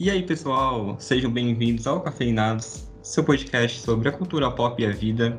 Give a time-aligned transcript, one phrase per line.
[0.00, 4.90] E aí, pessoal, sejam bem-vindos ao Cafeinados, seu podcast sobre a cultura pop e a
[4.90, 5.38] vida.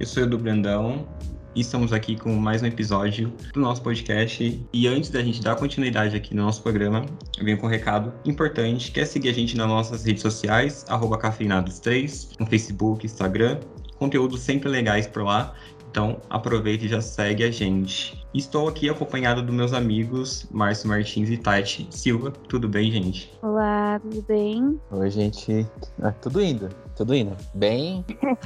[0.00, 1.06] Eu sou Edu Brandão
[1.54, 4.60] e estamos aqui com mais um episódio do nosso podcast.
[4.72, 7.06] E antes da gente dar continuidade aqui no nosso programa,
[7.38, 10.84] eu venho com um recado importante, que é seguir a gente nas nossas redes sociais,
[10.88, 13.60] arroba cafeinados3, no Facebook, Instagram,
[13.96, 15.54] conteúdos sempre legais por lá.
[15.90, 18.24] Então aproveita e já segue a gente.
[18.32, 22.30] Estou aqui acompanhado dos meus amigos Márcio Martins e Tati Silva.
[22.30, 23.36] Tudo bem, gente?
[23.42, 24.80] Olá, tudo bem?
[24.92, 25.66] Oi, gente.
[26.00, 27.36] Ah, tudo indo, tudo indo.
[27.54, 28.04] Bem,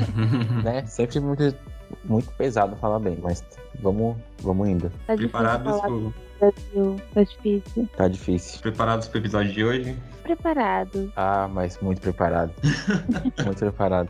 [0.64, 0.86] né?
[0.86, 1.54] Sempre muito,
[2.04, 3.44] muito pesado falar bem, mas
[3.82, 4.90] vamos, vamos indo.
[5.06, 6.14] Tá difícil Preparados pro...
[6.40, 7.88] Brasil, tá difícil.
[7.94, 8.60] Tá difícil.
[8.62, 9.96] Preparados para o episódio de hoje?
[10.24, 11.12] Preparado.
[11.16, 12.50] Ah, mas muito preparado.
[13.44, 14.08] muito preparado.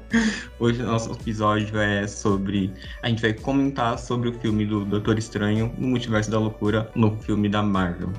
[0.61, 2.73] Hoje o nosso episódio é sobre.
[3.03, 7.17] A gente vai comentar sobre o filme do Doutor Estranho no Multiverso da Loucura, no
[7.17, 8.13] filme da Marvel.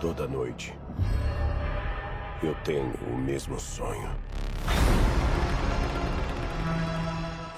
[0.00, 0.72] Toda noite
[2.40, 4.10] eu tenho o mesmo sonho.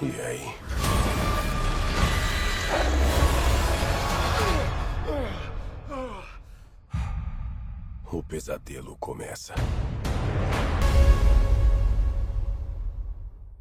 [0.01, 0.96] E aí?
[8.17, 9.53] O pesadelo começa.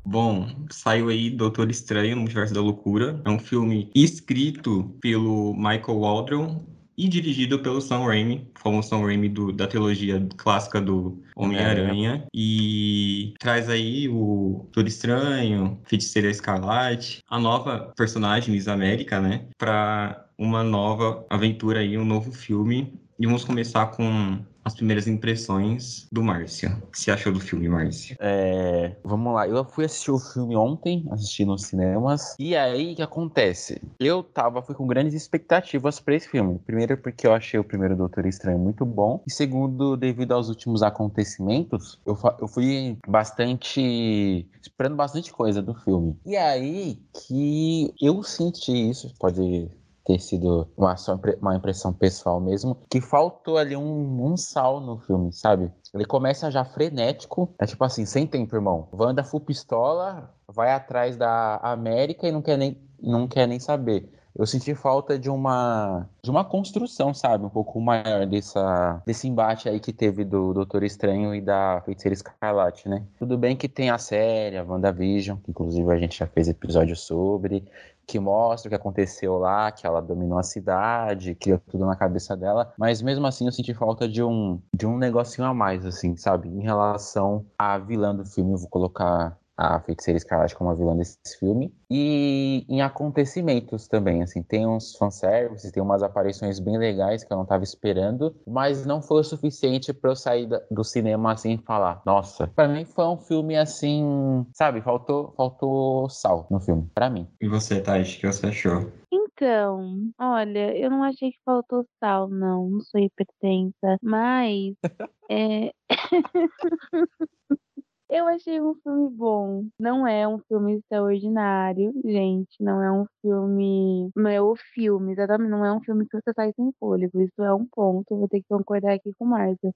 [0.02, 3.20] Bom, saiu aí Doutor Estranho no Multiverso da Loucura.
[3.26, 6.64] É um filme escrito pelo Michael Waldron
[6.96, 12.26] e dirigido pelo Sam Raimi, o famoso Sam Raimi do, da trilogia clássica do Homem-Aranha.
[12.32, 19.48] E traz aí o Doutor Estranho, Feiticeira Escarlate, a nova personagem Miss América, né?
[19.58, 23.04] Pra uma nova aventura aí, um novo filme.
[23.18, 26.70] E vamos começar com as primeiras impressões do Márcio.
[26.82, 28.16] O que você achou do filme, Márcio?
[28.20, 32.34] É, vamos lá, eu fui assistir o filme ontem, assisti nos cinemas.
[32.38, 33.80] E aí, o que acontece?
[33.98, 36.58] Eu tava, fui com grandes expectativas pra esse filme.
[36.66, 39.22] Primeiro, porque eu achei o primeiro Doutor Estranho muito bom.
[39.26, 44.46] E segundo, devido aos últimos acontecimentos, eu, eu fui bastante.
[44.60, 46.18] esperando bastante coisa do filme.
[46.26, 49.70] E aí que eu senti isso, pode
[50.06, 54.98] ter sido uma, só uma impressão pessoal mesmo, que faltou ali um, um sal no
[54.98, 55.72] filme, sabe?
[55.92, 58.88] Ele começa já frenético, é tipo assim, sem tempo, irmão.
[58.92, 64.08] Wanda full pistola, vai atrás da América e não quer nem, não quer nem saber.
[64.38, 69.66] Eu senti falta de uma de uma construção, sabe, um pouco maior dessa desse embate
[69.66, 73.02] aí que teve do Doutor Estranho e da Feiticeira Escarlate, né?
[73.18, 76.94] Tudo bem que tem a série, a WandaVision, que inclusive a gente já fez episódio
[76.94, 77.64] sobre,
[78.06, 82.36] que mostra o que aconteceu lá, que ela dominou a cidade, criou tudo na cabeça
[82.36, 86.16] dela, mas mesmo assim eu senti falta de um de um negocinho a mais assim,
[86.16, 90.74] sabe, em relação à vilã do filme, eu vou colocar a Feiticeira Escarlate como a
[90.74, 91.74] vilã desse filme.
[91.90, 97.36] E em acontecimentos também, assim, tem uns fanservices, tem umas aparições bem legais que eu
[97.36, 101.58] não tava esperando, mas não foi o suficiente pra eu sair do cinema assim e
[101.58, 107.08] falar, nossa, pra mim foi um filme assim, sabe, faltou, faltou sal no filme, pra
[107.08, 107.26] mim.
[107.40, 108.90] E você, Tati, o que você achou?
[109.12, 112.70] Então, olha, eu não achei que faltou sal, não.
[112.70, 113.98] Não sou hipertensa.
[114.02, 114.74] Mas.
[115.30, 115.72] é...
[118.08, 119.64] Eu achei um filme bom.
[119.80, 122.56] Não é um filme extraordinário, gente.
[122.60, 124.10] Não é um filme.
[124.14, 125.50] Não é o filme, exatamente.
[125.50, 127.20] Não é um filme que você sai sem fôlego.
[127.20, 128.16] Isso é um ponto.
[128.16, 129.72] Vou ter que concordar aqui com o Márcio.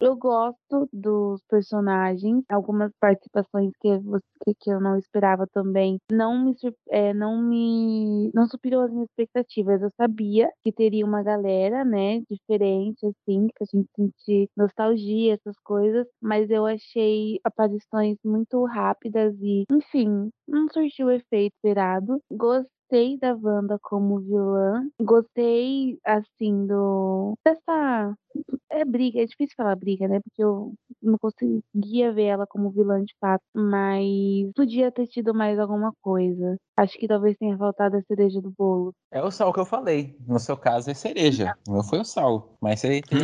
[0.00, 4.22] Eu gosto dos personagens, algumas participações que, você-
[4.60, 5.98] que eu não esperava também.
[6.12, 6.54] Não me,
[6.88, 8.30] é, não me.
[8.32, 9.82] Não superou as minhas expectativas.
[9.82, 15.58] Eu sabia que teria uma galera, né, diferente, assim, que a gente sentir nostalgia, essas
[15.64, 16.06] coisas.
[16.20, 17.40] Mas eu achei
[17.72, 22.20] aparições muito rápidas e, enfim, não surtiu o efeito esperado.
[22.30, 24.86] Gostei da Wanda como vilã.
[25.00, 27.34] Gostei, assim, do.
[27.44, 28.14] dessa.
[28.72, 30.18] É briga, é difícil falar briga, né?
[30.20, 30.72] Porque eu
[31.02, 33.42] não conseguia ver ela como vilã de fato.
[33.54, 36.56] Mas podia ter tido mais alguma coisa.
[36.76, 38.94] Acho que talvez tenha faltado a cereja do bolo.
[39.10, 40.16] É o sal que eu falei.
[40.26, 41.54] No seu caso é cereja.
[41.68, 42.56] O meu foi o sal.
[42.62, 43.18] Mas você tem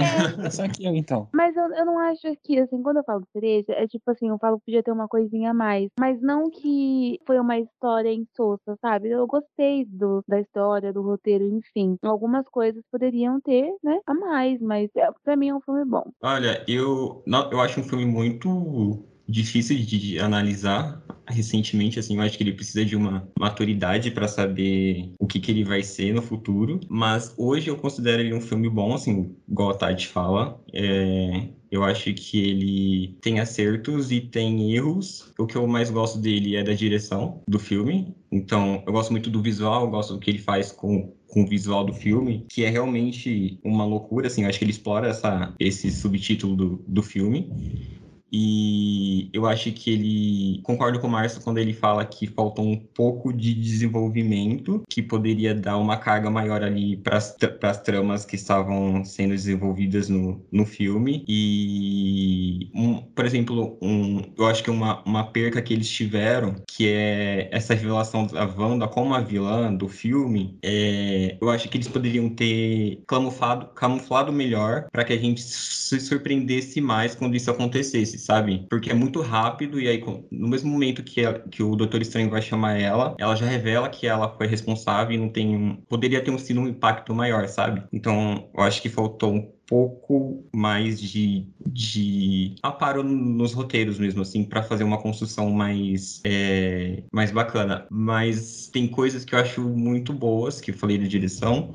[0.44, 1.28] essa aqui, então.
[1.32, 4.38] Mas eu, eu não acho que, assim, quando eu falo cereja, é tipo assim, eu
[4.38, 5.88] falo que podia ter uma coisinha a mais.
[5.99, 9.08] Mas não que foi uma história insossa, sabe?
[9.08, 11.96] Eu gostei do, da história, do roteiro, enfim.
[12.02, 16.05] Algumas coisas poderiam ter, né, a mais, mas é, pra mim é um filme bom.
[16.23, 22.37] Olha, eu, eu acho um filme muito difícil de, de analisar recentemente, assim, eu acho
[22.37, 26.23] que ele precisa de uma maturidade para saber o que, que ele vai ser no
[26.23, 31.49] futuro, mas hoje eu considero ele um filme bom, assim, igual a Tati fala, é,
[31.70, 35.31] Eu acho que ele tem acertos e tem erros.
[35.38, 38.14] O que eu mais gosto dele é da direção do filme.
[38.32, 41.46] Então, eu gosto muito do visual, eu gosto do que ele faz com, com o
[41.46, 44.42] visual do filme, que é realmente uma loucura, assim.
[44.42, 47.50] Eu acho que ele explora essa, esse subtítulo do, do filme.
[48.32, 52.76] E eu acho que ele concordo com o Márcio quando ele fala que faltou um
[52.76, 59.04] pouco de desenvolvimento, que poderia dar uma carga maior ali para as tramas que estavam
[59.04, 61.25] sendo desenvolvidas no, no filme.
[61.26, 66.88] E, um, por exemplo, um, eu acho que uma, uma perca que eles tiveram, que
[66.88, 71.88] é essa revelação da Wanda como a vilã do filme, é, eu acho que eles
[71.88, 78.18] poderiam ter camuflado, camuflado melhor para que a gente se surpreendesse mais quando isso acontecesse
[78.19, 78.67] sabe?
[78.69, 82.43] Porque é muito rápido e aí no mesmo momento que, que o Doutor Estranho vai
[82.43, 86.37] chamar ela, ela já revela que ela foi responsável e não tem um, poderia ter
[86.38, 87.82] sido um impacto maior, sabe?
[87.93, 94.43] Então, eu acho que faltou um pouco mais de, de aparo nos roteiros mesmo, assim,
[94.43, 97.87] para fazer uma construção mais, é, mais bacana.
[97.91, 101.75] Mas tem coisas que eu acho muito boas, que eu falei da direção,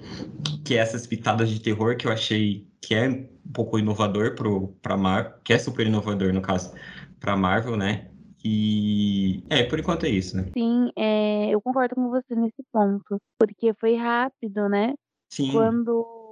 [0.66, 4.36] que é essas pitadas de terror que eu achei que é um pouco inovador
[4.82, 6.74] para Marvel, que é super inovador no caso
[7.20, 8.10] para Marvel, né?
[8.44, 10.48] E é, por enquanto é isso, né?
[10.58, 14.94] Sim, é, eu concordo com você nesse ponto, porque foi rápido, né?
[15.30, 15.52] Sim.
[15.54, 16.23] Quando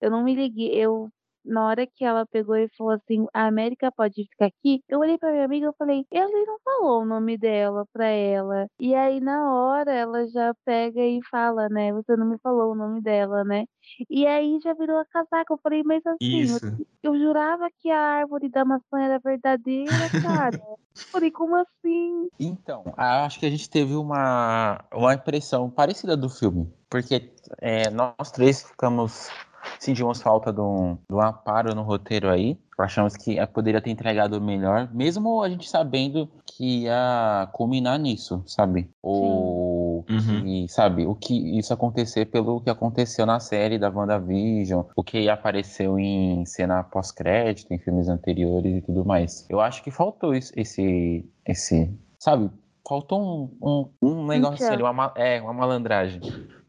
[0.00, 1.10] eu não me liguei, eu
[1.44, 5.18] na hora que ela pegou e falou assim, a América pode ficar aqui, eu olhei
[5.18, 8.66] pra minha amiga e falei, ele não falou o nome dela pra ela.
[8.78, 11.92] E aí, na hora, ela já pega e fala, né?
[11.92, 13.64] Você não me falou o nome dela, né?
[14.08, 15.52] E aí já virou a casaca.
[15.52, 19.92] Eu falei, mas assim, eu, eu, jurava que a árvore da maçã era verdadeira,
[20.22, 20.56] cara.
[20.56, 20.78] eu
[21.10, 22.28] falei, como assim?
[22.38, 26.72] Então, acho que a gente teve uma, uma impressão parecida do filme.
[26.88, 29.30] Porque é, nós três ficamos
[29.78, 32.58] sentimos falta de um, de um amparo no roteiro aí.
[32.78, 38.90] Achamos que poderia ter entregado melhor, mesmo a gente sabendo que ia culminar nisso, sabe?
[39.00, 40.42] Ou uhum.
[40.42, 45.28] que, sabe, o que isso acontecer pelo que aconteceu na série da WandaVision, o que
[45.28, 49.46] apareceu em cena pós-crédito, em filmes anteriores e tudo mais.
[49.48, 51.88] Eu acho que faltou isso, esse, esse,
[52.18, 52.50] sabe?
[52.88, 56.20] Faltou um, um, um negócio assim, uma, é, uma malandragem.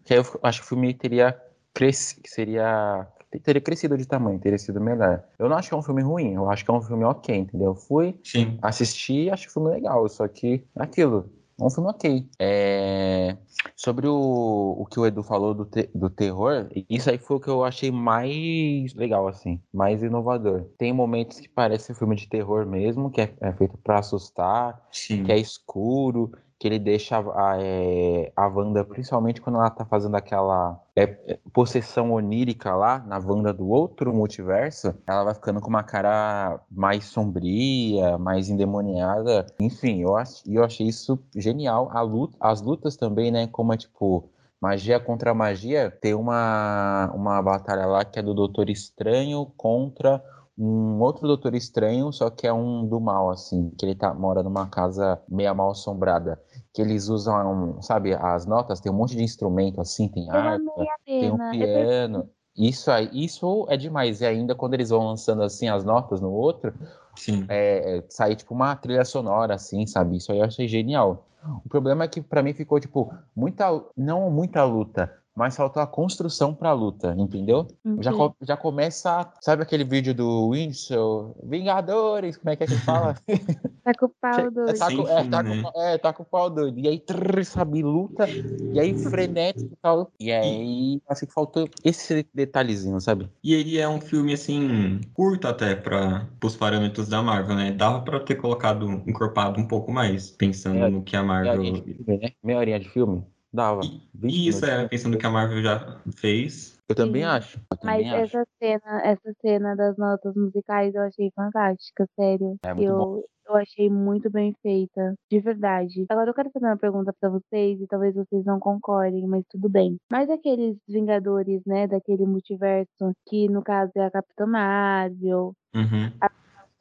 [0.03, 1.39] Que eu acho que o filme teria
[1.73, 3.07] cresce, que seria
[3.43, 5.23] teria crescido de tamanho, teria sido melhor.
[5.39, 7.35] Eu não acho que é um filme ruim, eu acho que é um filme ok,
[7.35, 7.69] entendeu?
[7.69, 8.59] Eu fui Sim.
[8.61, 12.27] assistir, acho que o filme legal, só que aquilo, é um filme ok.
[12.39, 13.37] É...
[13.75, 17.39] Sobre o, o que o Edu falou do, te, do terror, isso aí foi o
[17.39, 20.65] que eu achei mais legal, assim, mais inovador.
[20.77, 24.81] Tem momentos que parece um filme de terror mesmo, que é, é feito para assustar,
[24.91, 25.23] Sim.
[25.23, 26.31] que é escuro,
[26.63, 31.07] que ele deixa a, é, a Wanda, principalmente quando ela tá fazendo aquela é,
[31.51, 37.03] possessão onírica lá, na Wanda do outro multiverso, ela vai ficando com uma cara mais
[37.03, 39.45] sombria, mais endemoniada.
[39.59, 41.91] Enfim, eu, ach, eu achei isso genial.
[42.05, 44.31] Luta, as lutas também, né, como é tipo
[44.61, 50.23] magia contra magia, tem uma, uma batalha lá que é do Doutor Estranho contra
[50.57, 54.43] um outro Doutor Estranho, só que é um do mal, assim, que ele tá, mora
[54.43, 56.39] numa casa meia mal assombrada
[56.73, 60.71] que eles usam, sabe, as notas, tem um monte de instrumento assim, tem harpa,
[61.05, 62.29] tem um piano.
[62.55, 64.21] Isso aí, isso é demais.
[64.21, 66.73] E ainda quando eles vão lançando assim as notas no outro,
[67.15, 67.45] Sim.
[67.47, 70.17] É, é sai tipo uma trilha sonora, assim, sabe?
[70.17, 71.27] Isso aí eu achei genial.
[71.65, 73.65] O problema é que para mim ficou, tipo, muita.
[73.97, 77.67] Não muita luta, mas faltou a construção pra luta, entendeu?
[77.99, 78.11] Já,
[78.41, 81.35] já começa, sabe aquele vídeo do Winslow?
[81.43, 83.15] Vingadores, como é que é que fala?
[83.83, 84.77] tá com o pau doido.
[84.77, 86.79] Tá com, é, tá com, é, tá com o pau doido.
[86.79, 90.11] E aí, trrr, sabe, luta, e aí frenético e tal.
[90.19, 93.29] E aí, acho que faltou esse detalhezinho, sabe?
[93.43, 97.71] E ele é um filme, assim, curto até para os parâmetros da Marvel, né?
[97.71, 101.57] Dava pra ter colocado, encorpado um pouco mais, pensando é, no que a Marvel...
[101.57, 102.29] Meia horinha de filme, né?
[102.43, 103.32] Meia horinha de filme.
[103.53, 103.81] Dava.
[104.23, 106.75] E isso é, pensando que a Marvel já fez.
[106.89, 107.27] Eu também Sim.
[107.27, 107.59] acho.
[107.71, 108.37] Eu também Mas acho.
[108.37, 112.57] essa cena, essa cena das notas musicais eu achei fantástica, sério.
[112.63, 113.21] É muito eu, bom.
[113.47, 116.05] eu achei muito bem feita, de verdade.
[116.09, 119.69] Agora eu quero fazer uma pergunta para vocês e talvez vocês não concordem, mas tudo
[119.69, 119.97] bem.
[120.11, 126.11] Mas aqueles Vingadores, né, daquele multiverso, que no caso é a Capitã Marvel, uhum.
[126.19, 126.29] a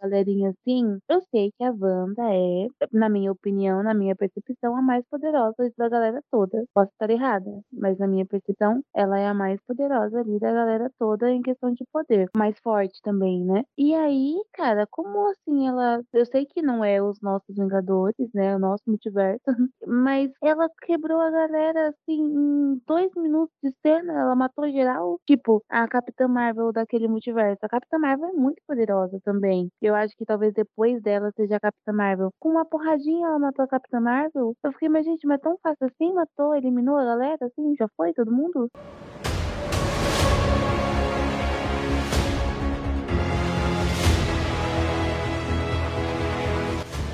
[0.02, 4.82] galerinha assim, eu sei que a Wanda é, na minha opinião, na minha percepção, a
[4.82, 6.64] mais poderosa da galera toda.
[6.74, 10.90] Posso estar errada, mas na minha percepção, ela é a mais poderosa ali da galera
[10.98, 12.28] toda em questão de poder.
[12.36, 13.64] Mais forte também, né?
[13.76, 16.00] E aí, cara, como assim ela.
[16.12, 18.56] Eu sei que não é os nossos Vingadores, né?
[18.56, 19.42] O nosso multiverso,
[19.86, 24.12] mas ela quebrou a galera assim em dois minutos de cena.
[24.12, 25.18] Ela matou geral.
[25.26, 27.58] Tipo, a Capitã Marvel daquele multiverso.
[27.64, 29.68] A Capitã Marvel é muito poderosa também.
[29.80, 32.30] Eu acho que talvez depois dela seja a Capitã Marvel.
[32.38, 34.54] Com uma porradinha ela matou a Capitã Marvel.
[34.62, 36.12] Eu fiquei, mas gente, mas é tão fácil assim?
[36.12, 37.46] Matou, eliminou a galera?
[37.46, 38.70] Assim, já foi todo mundo?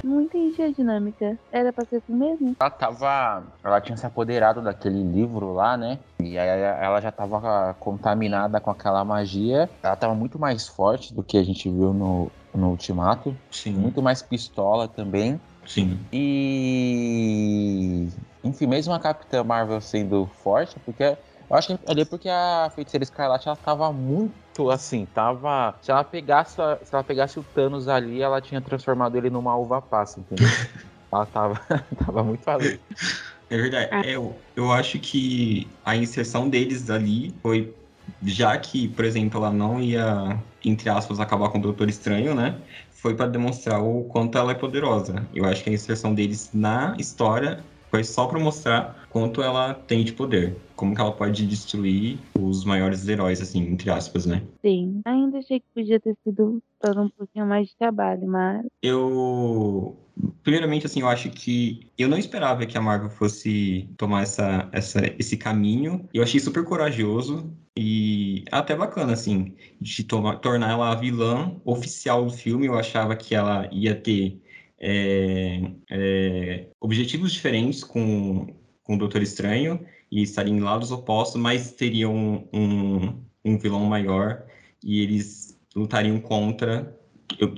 [0.09, 1.39] Não entendi a dinâmica.
[1.53, 2.57] Era pra ser assim mesmo?
[2.59, 3.43] Ela tava.
[3.63, 5.99] Ela tinha se apoderado daquele livro lá, né?
[6.19, 9.69] E aí ela já tava contaminada com aquela magia.
[9.83, 13.37] Ela tava muito mais forte do que a gente viu no, no Ultimato.
[13.51, 13.73] Sim.
[13.73, 15.41] Muito mais pistola também.
[15.67, 15.99] Sim.
[16.13, 17.29] E.
[18.43, 21.17] Enfim, mesmo a Capitã Marvel sendo forte, porque.
[21.51, 25.79] Eu acho que ali é porque a Feiticeira Escarlate ela tava muito assim, tava.
[25.81, 29.81] Se ela pegasse, se ela pegasse o Thanos ali, ela tinha transformado ele numa uva
[29.81, 30.47] passa, entendeu?
[31.11, 31.59] ela tava,
[32.05, 32.79] tava muito além.
[33.51, 33.89] É verdade.
[34.07, 37.75] É, eu, eu acho que a inserção deles ali foi.
[38.23, 42.59] Já que, por exemplo, ela não ia, entre aspas, acabar com o Doutor Estranho, né?
[42.91, 45.27] Foi para demonstrar o quanto ela é poderosa.
[45.35, 50.05] Eu acho que a inserção deles na história foi só para mostrar quanto ela tem
[50.05, 50.57] de poder.
[50.77, 54.43] Como que ela pode destruir os maiores heróis, assim, entre aspas, né?
[54.63, 55.01] Sim.
[55.05, 58.67] Ainda achei que podia ter sido todo um pouquinho mais de trabalho, mas.
[58.83, 59.97] Eu.
[60.43, 65.01] Primeiramente, assim, eu acho que eu não esperava que a Marvel fosse tomar essa, essa,
[65.19, 66.09] esse caminho.
[66.13, 72.25] Eu achei super corajoso e até bacana, assim, de tomar, tornar ela a vilã oficial
[72.25, 72.67] do filme.
[72.67, 74.43] Eu achava que ela ia ter
[74.81, 78.49] é, é, objetivos diferentes com,
[78.83, 83.85] com o Doutor Estranho e estariam em lados opostos, mas teriam um, um, um vilão
[83.85, 84.45] maior
[84.83, 86.93] e eles lutariam contra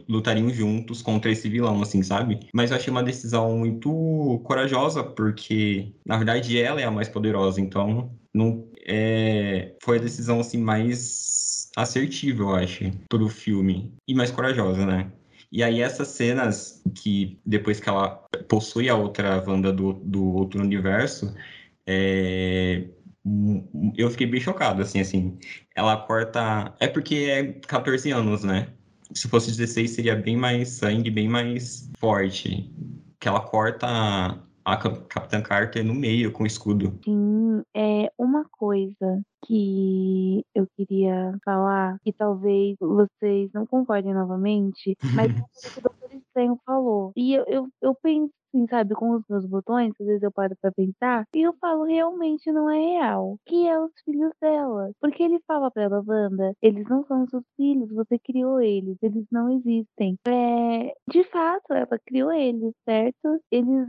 [0.08, 2.40] lutariam juntos contra esse vilão, assim, sabe?
[2.52, 7.60] Mas eu achei uma decisão muito corajosa, porque, na verdade, ela é a mais poderosa,
[7.60, 13.92] então não é, foi a decisão, assim, mais assertiva, eu acho, pro filme.
[14.06, 15.10] E mais corajosa, né?
[15.52, 18.10] E aí essas cenas que depois que ela
[18.48, 21.34] possui a outra Wanda do, do outro universo,
[21.86, 22.84] é...
[23.96, 25.38] eu fiquei bem chocado, assim, assim.
[25.74, 26.74] Ela corta...
[26.78, 28.68] É porque é 14 anos, né?
[29.12, 32.70] Se fosse 16, seria bem mais sangue, bem mais forte.
[33.18, 36.98] Que ela corta a Capitã Carter no meio com o escudo.
[37.04, 45.30] Sim, é uma coisa que eu queria falar, que talvez vocês não concordem novamente, mas
[45.64, 47.12] é o que o Doutor Estranho falou.
[47.16, 50.56] E eu, eu, eu penso assim, sabe, com os meus botões, às vezes eu paro
[50.60, 53.36] pra pensar, e eu falo, realmente não é real.
[53.46, 54.90] Que é os filhos dela.
[55.00, 59.24] Porque ele fala pra ela, Wanda, eles não são seus filhos, você criou eles, eles
[59.30, 60.18] não existem.
[60.26, 63.40] É, de fato, ela criou eles, certo?
[63.50, 63.88] Eles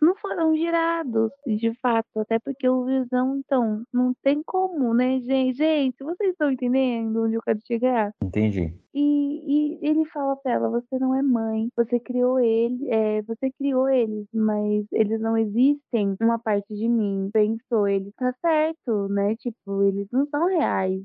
[0.00, 5.58] não foram girados, de fato, até porque o Visão, então, não tem como, né, gente?
[5.58, 8.12] Gente, vocês estão entendendo onde eu quero chegar?
[8.22, 8.72] Entendi.
[8.94, 13.50] E, e ele fala pra ela, você não é mãe, você criou ele, é, você
[13.50, 17.30] criou eles, mas eles não existem uma parte de mim.
[17.32, 19.36] Pensou, ele tá certo, né?
[19.36, 21.02] Tipo, eles não são reais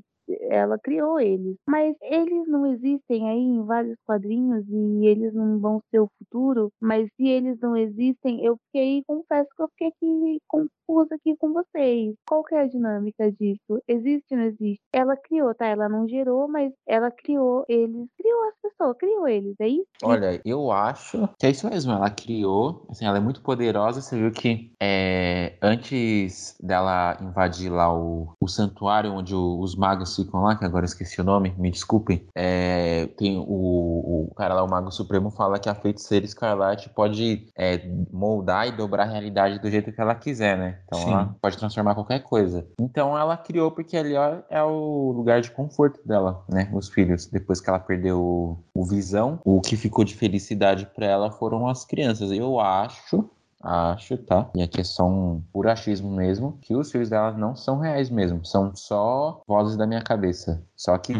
[0.50, 1.56] ela criou eles.
[1.68, 6.70] Mas eles não existem aí em vários quadrinhos e eles não vão ser o futuro.
[6.80, 11.52] Mas se eles não existem, eu fiquei, confesso que eu fiquei aqui confusa aqui com
[11.52, 12.14] vocês.
[12.28, 13.82] Qual que é a dinâmica disso?
[13.88, 14.80] Existe ou não existe?
[14.92, 15.66] Ela criou, tá?
[15.66, 18.08] Ela não gerou, mas ela criou eles.
[18.16, 19.86] Criou as pessoas, criou eles, é isso?
[20.02, 21.92] Olha, eu acho que é isso mesmo.
[21.92, 24.00] Ela criou, assim, ela é muito poderosa.
[24.00, 30.13] Você viu que é, antes dela invadir lá o, o santuário onde o, os magos
[30.16, 32.26] ficam lá, que agora esqueci o nome, me desculpem.
[32.34, 37.46] É, tem o, o cara lá, o Mago Supremo, fala que a feiticeira escarlate pode
[37.56, 40.78] é, moldar e dobrar a realidade do jeito que ela quiser, né?
[40.84, 41.12] Então Sim.
[41.12, 42.66] ela pode transformar qualquer coisa.
[42.78, 46.70] Então ela criou porque ali ó, é o lugar de conforto dela, né?
[46.72, 47.26] Os filhos.
[47.26, 51.66] Depois que ela perdeu o, o visão, o que ficou de felicidade para ela foram
[51.68, 52.30] as crianças.
[52.30, 53.28] Eu acho
[53.64, 54.50] acho, tá?
[54.54, 58.10] E aqui é só um puro achismo mesmo, que os filhos dela não são reais
[58.10, 60.62] mesmo, são só vozes da minha cabeça.
[60.76, 61.12] Só que,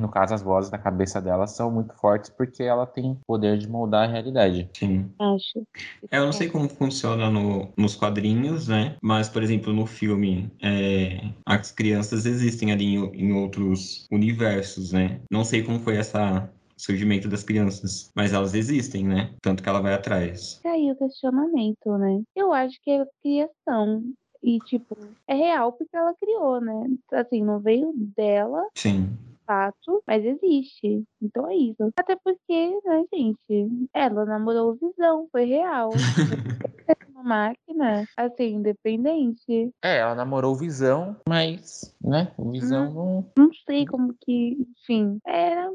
[0.00, 3.68] no caso, as vozes da cabeça dela são muito fortes porque ela tem poder de
[3.68, 4.70] moldar a realidade.
[4.76, 5.10] Sim.
[5.18, 5.66] Acho.
[6.10, 8.96] É, eu não sei como funciona no, nos quadrinhos, né?
[9.02, 15.20] Mas, por exemplo, no filme, é, as crianças existem ali em, em outros universos, né?
[15.30, 16.50] Não sei como foi essa
[16.80, 18.10] surgimento das crianças.
[18.14, 19.34] Mas elas existem, né?
[19.42, 20.54] Tanto que ela vai atrás.
[20.56, 22.22] Fica aí o questionamento, né?
[22.34, 24.02] Eu acho que é criação.
[24.42, 24.96] E, tipo,
[25.28, 26.86] é real porque ela criou, né?
[27.12, 29.10] Assim, não veio dela, Sim.
[29.46, 31.04] fato, mas existe.
[31.20, 31.92] Então é isso.
[31.96, 33.88] Até porque, né, gente?
[33.92, 35.90] Ela namorou o Visão, foi real.
[37.20, 39.74] Uma máquina, assim, independente.
[39.82, 43.32] É, ela namorou o Visão, mas, né, o Visão não.
[43.36, 45.18] Não sei como que, enfim.
[45.26, 45.70] Era.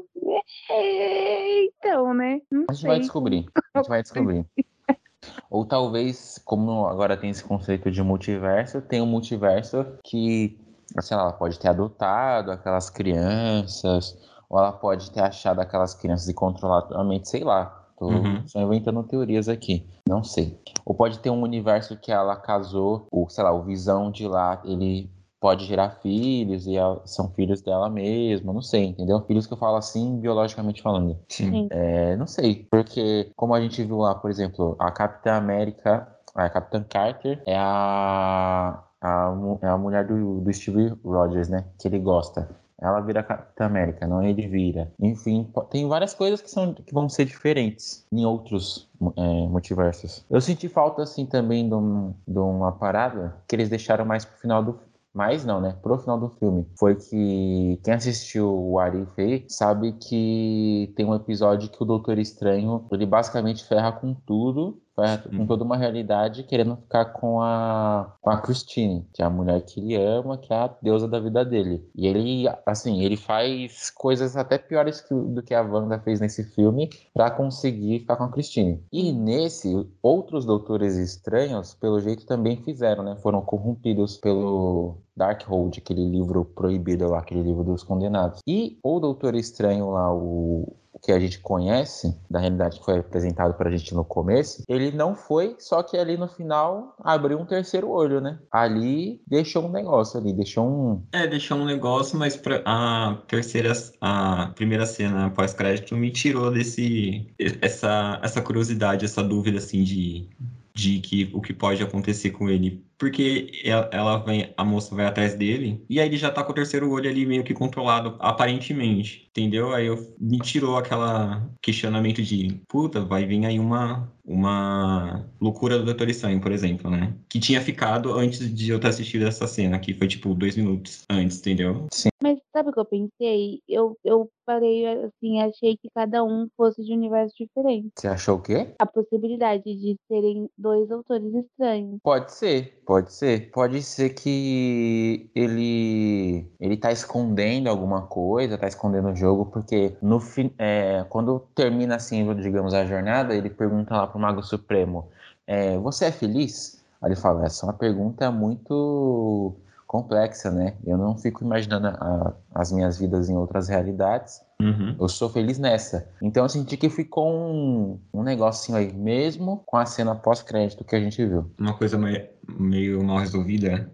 [0.70, 2.40] É, então, né?
[2.50, 2.90] Não A gente sei.
[2.90, 3.46] vai descobrir.
[3.74, 4.44] A gente vai descobrir.
[5.48, 10.58] Ou talvez, como agora tem esse conceito de multiverso, tem um multiverso que,
[11.00, 14.16] sei lá, ela pode ter adotado aquelas crianças,
[14.48, 17.85] ou ela pode ter achado aquelas crianças e controlado a mente, sei lá.
[17.98, 18.46] Tô Uhum.
[18.46, 19.86] só inventando teorias aqui.
[20.08, 20.58] Não sei.
[20.84, 24.60] Ou pode ter um universo que ela casou, ou sei lá, o Visão de lá,
[24.64, 25.10] ele
[25.40, 29.20] pode gerar filhos e ela- são filhos dela mesma, não sei, entendeu?
[29.26, 31.16] Filhos que eu falo assim, biologicamente falando.
[31.28, 31.68] Sim.
[31.70, 36.48] É, não sei, porque como a gente viu lá, por exemplo, a Capitã América, a
[36.50, 41.64] Capitã Carter é a, a, é a mulher do, do Steve Rogers, né?
[41.78, 42.48] Que ele gosta.
[42.80, 44.92] Ela vira Capitã América, não ele vira.
[45.00, 50.24] Enfim, tem várias coisas que, são, que vão ser diferentes em outros é, multiversos.
[50.30, 54.36] Eu senti falta, assim, também de, um- de uma parada que eles deixaram mais pro
[54.38, 54.78] final do
[55.14, 55.74] mais não, né?
[55.82, 56.66] Pro final do filme.
[56.78, 62.18] Foi que quem assistiu o Arif aí sabe que tem um episódio que o Doutor
[62.18, 65.46] Estranho, ele basicamente ferra com tudo, com Sim.
[65.46, 69.80] toda uma realidade, querendo ficar com a, com a Christine, que é a mulher que
[69.80, 71.86] ele ama, que é a deusa da vida dele.
[71.94, 76.44] E ele, assim, ele faz coisas até piores que, do que a Wanda fez nesse
[76.44, 78.82] filme pra conseguir ficar com a Christine.
[78.90, 83.16] E nesse, outros Doutores Estranhos, pelo jeito, também fizeram, né?
[83.16, 88.40] Foram corrompidos pelo Darkhold, aquele livro proibido lá, aquele livro dos condenados.
[88.46, 93.54] E o Doutor Estranho lá, o que a gente conhece, da realidade que foi apresentado
[93.54, 97.88] pra gente no começo, ele não foi, só que ali no final abriu um terceiro
[97.90, 98.38] olho, né?
[98.50, 101.02] Ali deixou um negócio ali, deixou um.
[101.12, 107.26] É, deixou um negócio, mas pra, a terceira, a primeira cena pós-crédito me tirou desse,
[107.60, 110.28] essa, essa curiosidade, essa dúvida, assim, de,
[110.74, 112.84] de que o que pode acontecer com ele.
[112.98, 116.54] Porque ela, vem, a moça vai atrás dele, e aí ele já tá com o
[116.54, 119.72] terceiro olho ali meio que controlado, aparentemente, entendeu?
[119.72, 125.84] Aí eu, me tirou aquela questionamento de, puta, vai vir aí uma, uma loucura do
[125.84, 127.14] Doutor Estranho, por exemplo, né?
[127.28, 131.04] Que tinha ficado antes de eu ter assistido essa cena, que foi tipo dois minutos
[131.10, 131.86] antes, entendeu?
[132.22, 133.60] Mas sabe o que eu pensei?
[133.68, 137.90] Eu, eu parei assim, achei que cada um fosse de um universo diferente.
[137.96, 138.74] Você achou o quê?
[138.78, 141.98] A possibilidade de serem dois autores estranhos.
[142.02, 143.50] Pode ser, pode ser.
[143.50, 150.20] Pode ser que ele ele tá escondendo alguma coisa, tá escondendo o jogo, porque no
[150.58, 155.08] é, quando termina assim, digamos, a jornada, ele pergunta lá pro Mago Supremo:
[155.46, 156.82] é, Você é feliz?
[157.02, 159.54] Aí ele fala: Essa é uma pergunta muito
[159.86, 160.74] complexa, né?
[160.84, 164.40] Eu não fico imaginando a- as minhas vidas em outras realidades.
[164.60, 164.96] Uhum.
[164.98, 166.08] Eu sou feliz nessa.
[166.20, 170.96] Então eu senti que ficou um, um negocinho aí, mesmo com a cena pós-crédito que
[170.96, 171.50] a gente viu.
[171.58, 173.90] Uma coisa me- meio mal resolvida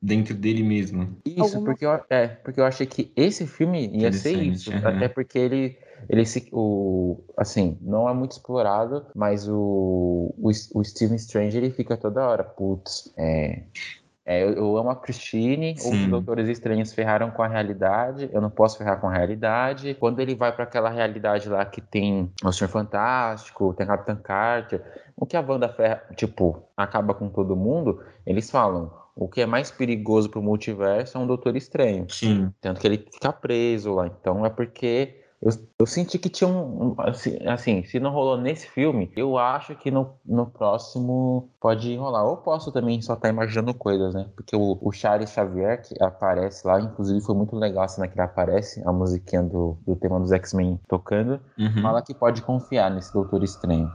[0.00, 1.16] dentro dele mesmo.
[1.24, 4.70] Isso, Alguma- porque eu, é, porque eu achei que esse filme ia ser isso.
[4.72, 4.88] aham.
[4.96, 5.78] Até porque ele,
[6.08, 11.70] ele se, o, assim, não é muito explorado, mas o, o, o Steven Strange ele
[11.70, 13.62] fica toda hora, putz, é.
[14.24, 15.88] É, eu, eu amo a Christine, Sim.
[15.88, 19.94] outros doutores estranhos ferraram com a realidade, eu não posso ferrar com a realidade.
[19.98, 24.14] Quando ele vai para aquela realidade lá que tem o Senhor Fantástico, tem a Capitã
[24.14, 24.82] Carter,
[25.16, 29.46] o que a Wanda ferra, tipo, acaba com todo mundo, eles falam, o que é
[29.46, 32.06] mais perigoso pro multiverso é um Doutor Estranho.
[32.08, 32.52] Sim.
[32.60, 34.06] Tanto que ele fica preso lá.
[34.06, 35.50] Então é porque eu,
[35.80, 36.94] eu senti que tinha um.
[36.98, 42.24] Assim, assim, se não rolou nesse filme, eu acho que no, no próximo pode rolar.
[42.24, 44.28] Ou posso também só estar imaginando coisas, né?
[44.36, 48.14] Porque o, o Charles Xavier, que aparece lá, inclusive foi muito legal a cena que
[48.14, 51.82] ele aparece, a musiquinha do, do tema dos X-Men tocando, Uhum.
[51.82, 53.90] fala que pode confiar nesse Doutor Estranho.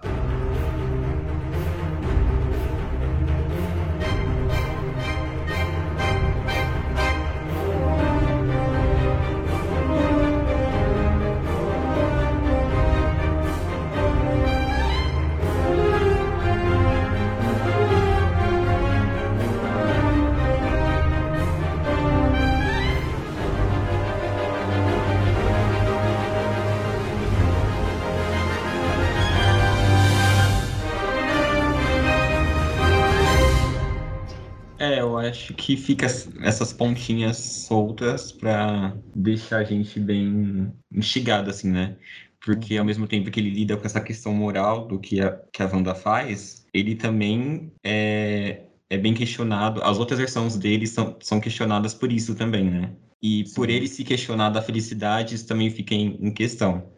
[35.87, 41.95] Fica essas pontinhas soltas pra deixar a gente bem instigado, assim, né?
[42.43, 45.63] Porque ao mesmo tempo que ele lida com essa questão moral do que a, que
[45.63, 49.81] a Wanda faz, ele também é, é bem questionado.
[49.81, 52.93] As outras versões dele são, são questionadas por isso também, né?
[53.23, 53.55] E Sim.
[53.55, 56.91] por ele se questionar da felicidade, isso também fica em, em questão.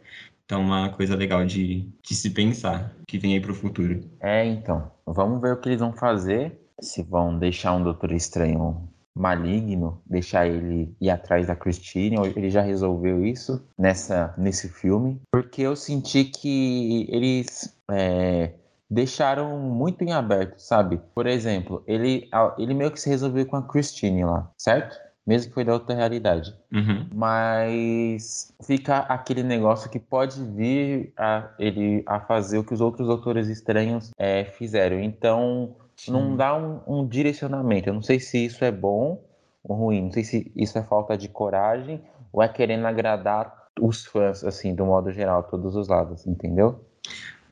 [0.44, 4.00] Então, uma coisa legal de, de se pensar, que vem aí para o futuro.
[4.20, 4.90] É, então.
[5.06, 6.59] Vamos ver o que eles vão fazer.
[6.80, 12.50] Se vão deixar um Doutor Estranho maligno, deixar ele ir atrás da Christine, ou ele
[12.50, 15.20] já resolveu isso nessa, nesse filme.
[15.30, 18.52] Porque eu senti que eles é,
[18.88, 21.00] deixaram muito em aberto, sabe?
[21.14, 24.96] Por exemplo, ele, ele meio que se resolveu com a Christine lá, certo?
[25.26, 26.52] mesmo que foi da outra realidade.
[26.72, 27.06] Uhum.
[27.14, 33.08] Mas fica aquele negócio que pode vir a ele a fazer o que os outros
[33.08, 34.98] autores estranhos é, fizeram.
[34.98, 35.76] Então.
[36.08, 37.88] Não dá um, um, direcionamento.
[37.88, 39.22] Eu não sei se isso é bom
[39.62, 40.04] ou ruim.
[40.04, 42.00] Não sei se isso é falta de coragem
[42.32, 46.84] ou é querendo agradar os fãs, assim, do modo geral, todos os lados, entendeu?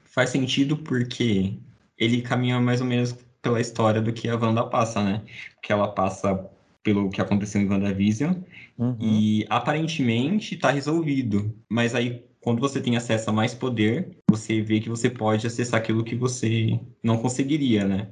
[0.04, 1.58] Faz sentido porque
[1.96, 5.22] ele caminha mais ou menos pela história do que a Wanda passa, né?
[5.62, 6.48] Que ela passa
[6.82, 8.34] pelo que aconteceu em WandaVision.
[8.78, 8.96] Uhum.
[9.00, 11.54] E aparentemente está resolvido.
[11.68, 15.80] Mas aí, quando você tem acesso a mais poder, você vê que você pode acessar
[15.80, 18.08] aquilo que você não conseguiria, né?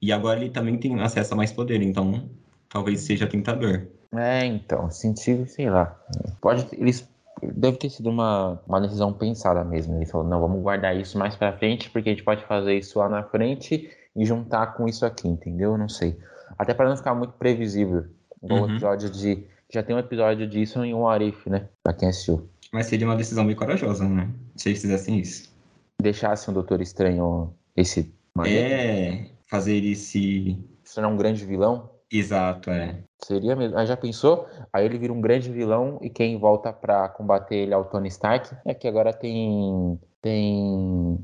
[0.00, 2.28] E agora ele também tem acesso a mais poder, então
[2.68, 3.86] talvez seja tentador.
[4.14, 5.96] É, então, sentido, sei lá.
[6.40, 7.08] Pode, eles
[7.42, 9.96] deve ter sido uma, uma decisão pensada mesmo.
[9.96, 12.98] Ele falou, não, vamos guardar isso mais para frente, porque a gente pode fazer isso
[12.98, 15.78] lá na frente e juntar com isso aqui, entendeu?
[15.78, 16.18] Não sei.
[16.58, 18.06] Até para não ficar muito previsível.
[18.42, 18.70] Igual uhum.
[18.70, 19.46] episódio de.
[19.72, 21.68] Já tem um episódio disso em um Arif, né?
[21.82, 22.49] Pra quem assistiu.
[22.72, 24.30] Mas seria uma decisão bem corajosa, né?
[24.56, 25.52] Se eles fizessem isso.
[26.00, 28.14] Deixasse um Doutor Estranho esse.
[28.46, 30.56] É, fazer ele se.
[30.84, 31.90] Se tornar um grande vilão?
[32.10, 33.02] Exato, é.
[33.22, 33.76] Seria mesmo.
[33.76, 34.48] Aí já pensou?
[34.72, 38.08] Aí ele vira um grande vilão e quem volta pra combater ele é o Tony
[38.08, 38.54] Stark.
[38.64, 39.98] É que agora tem.
[40.22, 41.18] Tem.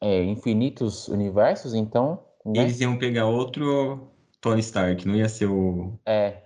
[0.00, 2.22] É, infinitos universos, então.
[2.44, 2.62] Né?
[2.62, 4.08] Eles iam pegar outro
[4.40, 5.98] Tony Stark, não ia ser o.
[6.06, 6.36] É,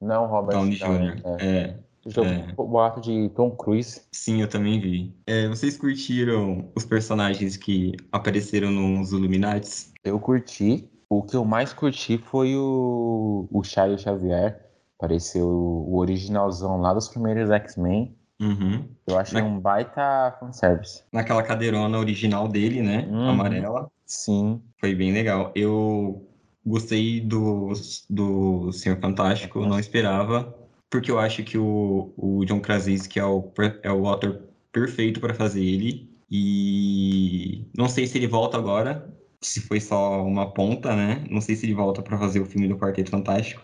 [0.00, 1.20] não Robert Downey Jr.
[1.24, 1.46] É.
[1.46, 1.78] é.
[2.08, 2.52] Jogo é.
[2.52, 4.02] boato de Tom Cruise.
[4.12, 5.14] Sim, eu também vi.
[5.26, 9.92] É, vocês curtiram os personagens que apareceram nos Illuminates?
[10.04, 10.88] Eu curti.
[11.08, 14.64] O que eu mais curti foi o, o Shia Xavier.
[14.98, 18.14] Apareceu o originalzão lá dos primeiros X-Men.
[18.40, 18.84] Uhum.
[19.06, 19.46] Eu achei Na...
[19.46, 21.02] um baita fanservice.
[21.12, 23.08] Naquela cadeirona original dele, né?
[23.10, 23.30] Uhum.
[23.30, 23.90] Amarela.
[24.04, 24.62] Sim.
[24.80, 25.52] Foi bem legal.
[25.54, 26.28] Eu
[26.68, 27.72] Gostei do,
[28.10, 30.54] do Senhor Fantástico, não esperava,
[30.90, 35.34] porque eu acho que o, o John Krasinski é o, é o ator perfeito para
[35.34, 36.08] fazer ele.
[36.30, 41.24] E não sei se ele volta agora, se foi só uma ponta, né?
[41.30, 43.62] Não sei se ele volta para fazer o filme do Quarteto Fantástico,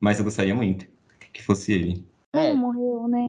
[0.00, 0.86] mas eu gostaria muito
[1.32, 2.06] que fosse ele.
[2.32, 3.26] É, morreu, né?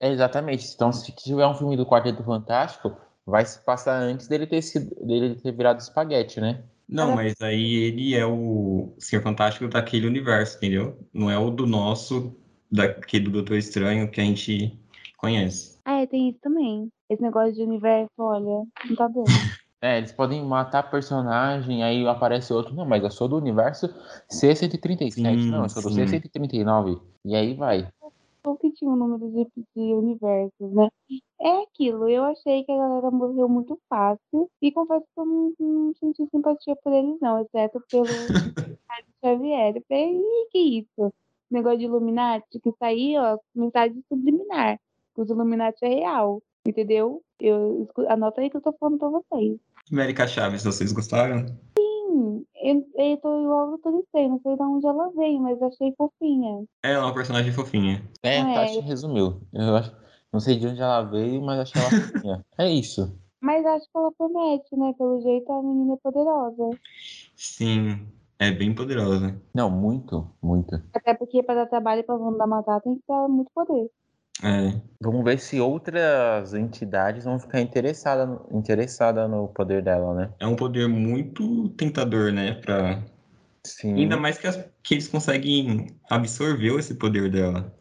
[0.00, 0.72] É, exatamente.
[0.74, 4.94] Então, se tiver um filme do Quarteto Fantástico, vai se passar antes dele ter sido
[5.06, 6.64] dele ter virado espaguete, né?
[6.88, 10.98] Não, mas aí ele é o Senhor Fantástico daquele universo, entendeu?
[11.12, 12.36] Não é o do nosso,
[12.72, 14.76] daquele do Doutor Estranho que a gente
[15.16, 15.78] conhece.
[15.84, 16.88] Ah, é, tem isso também.
[17.08, 19.24] Esse negócio de universo, olha, não tá dando.
[19.84, 22.72] É, eles podem matar personagem, aí aparece outro.
[22.72, 23.88] Não, mas eu sou do universo
[24.30, 25.10] C137.
[25.10, 27.00] Sim, não, eu sou do C139.
[27.24, 27.88] E aí vai
[28.44, 29.44] ou que tinha um número de,
[29.76, 30.88] de universos, né?
[31.40, 35.54] É aquilo, eu achei que a galera morreu muito fácil e confesso que eu não,
[35.58, 38.04] não senti simpatia por eles, não, exceto pelo
[39.24, 39.76] Xavier.
[39.76, 41.12] Eu falei, Ih, que isso?
[41.52, 44.78] Negócio de Illuminati, que saiu, ó, mensagem subliminar.
[45.16, 47.22] Os Illuminati é real, entendeu?
[47.38, 49.58] Eu, anota aí que eu tô falando pra vocês.
[49.92, 51.46] América Chaves, vocês gostaram?
[51.78, 55.60] Sim, eu, eu tô igual eu tô dizendo, não sei de onde ela veio, mas
[55.60, 56.64] achei fofinha.
[56.82, 58.02] É, ela é uma personagem fofinha.
[58.22, 59.40] É, a Tati resumiu.
[59.52, 59.94] Eu acho,
[60.32, 62.46] não sei de onde ela veio, mas achei ela fofinha.
[62.58, 63.18] É isso.
[63.42, 64.94] Mas acho que ela promete, né?
[64.96, 66.70] Pelo jeito a menina é poderosa.
[67.36, 68.06] Sim,
[68.48, 69.40] é bem poderosa.
[69.54, 70.80] Não, muito, muito.
[70.94, 73.90] Até porque para dar trabalho pra Wanda matar tem que ter muito poder.
[74.42, 74.80] É.
[75.00, 80.30] Vamos ver se outras entidades vão ficar interessadas no, interessada no poder dela, né?
[80.40, 82.54] É um poder muito tentador, né?
[82.54, 83.02] Pra...
[83.64, 83.94] Sim.
[83.94, 87.72] Ainda mais que, as, que eles conseguem absorver esse poder dela.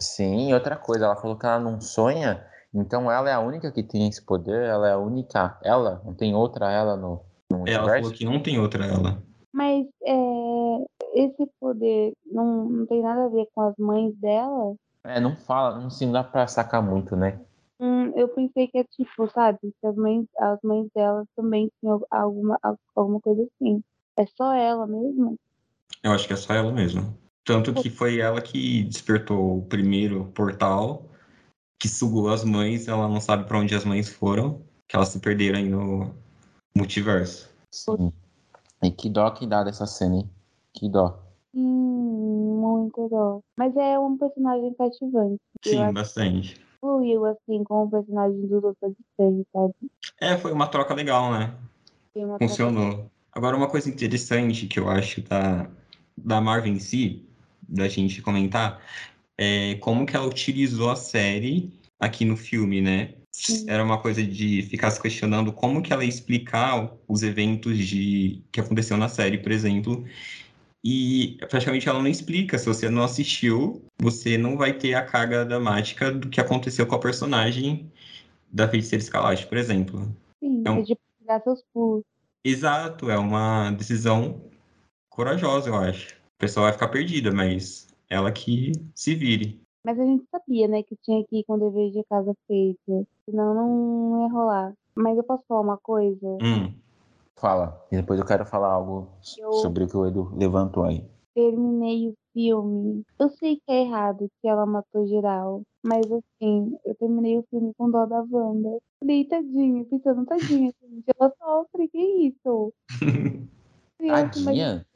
[0.00, 2.44] Sim, outra coisa, ela falou que ela não sonha,
[2.74, 5.58] então ela é a única que tem esse poder, ela é a única.
[5.62, 8.02] Ela, não tem outra ela no, no ela universo?
[8.02, 9.22] falou que não tem outra ela.
[9.56, 14.76] Mas é, esse poder não, não tem nada a ver com as mães dela?
[15.02, 17.40] É, não fala, não se dá pra sacar muito, né?
[17.80, 22.04] Hum, eu pensei que é tipo, sabe, que as mães, as mães delas também tinham
[22.10, 22.58] alguma,
[22.94, 23.82] alguma coisa assim.
[24.18, 25.36] É só ela mesmo?
[26.02, 27.16] Eu acho que é só ela mesmo.
[27.42, 31.08] Tanto que foi ela que despertou o primeiro portal
[31.80, 35.18] que sugou as mães, ela não sabe para onde as mães foram, que elas se
[35.18, 36.14] perderam aí no
[36.76, 37.50] multiverso.
[37.72, 38.12] Sim.
[38.82, 40.30] E que dó que dá dessa cena, hein?
[40.72, 41.18] Que dó.
[41.54, 43.40] Hum, muito dó.
[43.56, 45.40] Mas é um personagem cativante.
[45.64, 46.60] Sim, bastante.
[46.80, 49.74] fluiu, assim, com o personagem do Doutor Estranho, sabe?
[50.20, 51.54] É, foi uma troca legal, né?
[52.14, 53.10] Uma troca- Funcionou.
[53.32, 55.68] Agora, uma coisa interessante que eu acho da,
[56.16, 57.28] da Marvel em si,
[57.68, 58.80] da gente comentar,
[59.36, 63.14] é como que ela utilizou a série aqui no filme, né?
[63.66, 68.42] Era uma coisa de ficar se questionando como que ela ia explicar os eventos de,
[68.50, 70.04] que aconteceu na série, por exemplo.
[70.84, 72.58] E praticamente ela não explica.
[72.58, 76.94] Se você não assistiu, você não vai ter a carga dramática do que aconteceu com
[76.94, 77.90] a personagem
[78.50, 80.02] da Feiticeira Escarlate, por exemplo.
[80.40, 80.96] Sim, Então- é de
[81.26, 82.04] dar seus pulos.
[82.44, 84.40] Exato, é uma decisão
[85.10, 86.14] corajosa, eu acho.
[86.14, 89.60] O pessoal vai ficar perdida, mas ela que se vire.
[89.84, 93.06] Mas a gente sabia, né, que tinha que ir com o dever de casa feito.
[93.28, 94.72] Senão não ia rolar.
[94.94, 96.26] Mas eu posso falar uma coisa?
[96.42, 96.72] Hum,
[97.36, 97.84] Fala.
[97.92, 99.08] E depois eu quero falar algo
[99.38, 101.04] Eu- sobre o que o Edu levantou aí.
[101.34, 103.02] Terminei o filme.
[103.18, 105.60] Eu sei que é errado que ela matou geral.
[105.84, 108.78] Mas assim, eu terminei o filme com dó da Wanda.
[109.00, 111.04] Falei, tadinha, pensando, tadinha, gente.
[111.18, 112.72] Ela sofre, que isso?
[113.98, 114.86] Tadinha.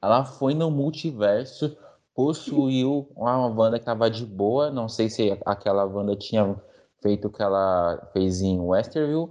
[0.00, 1.76] Ela foi no multiverso,
[2.14, 4.70] possuiu uma Wanda que tava de boa.
[4.70, 6.54] Não sei se aquela Wanda tinha
[7.02, 9.28] feito o que ela fez em Westerville.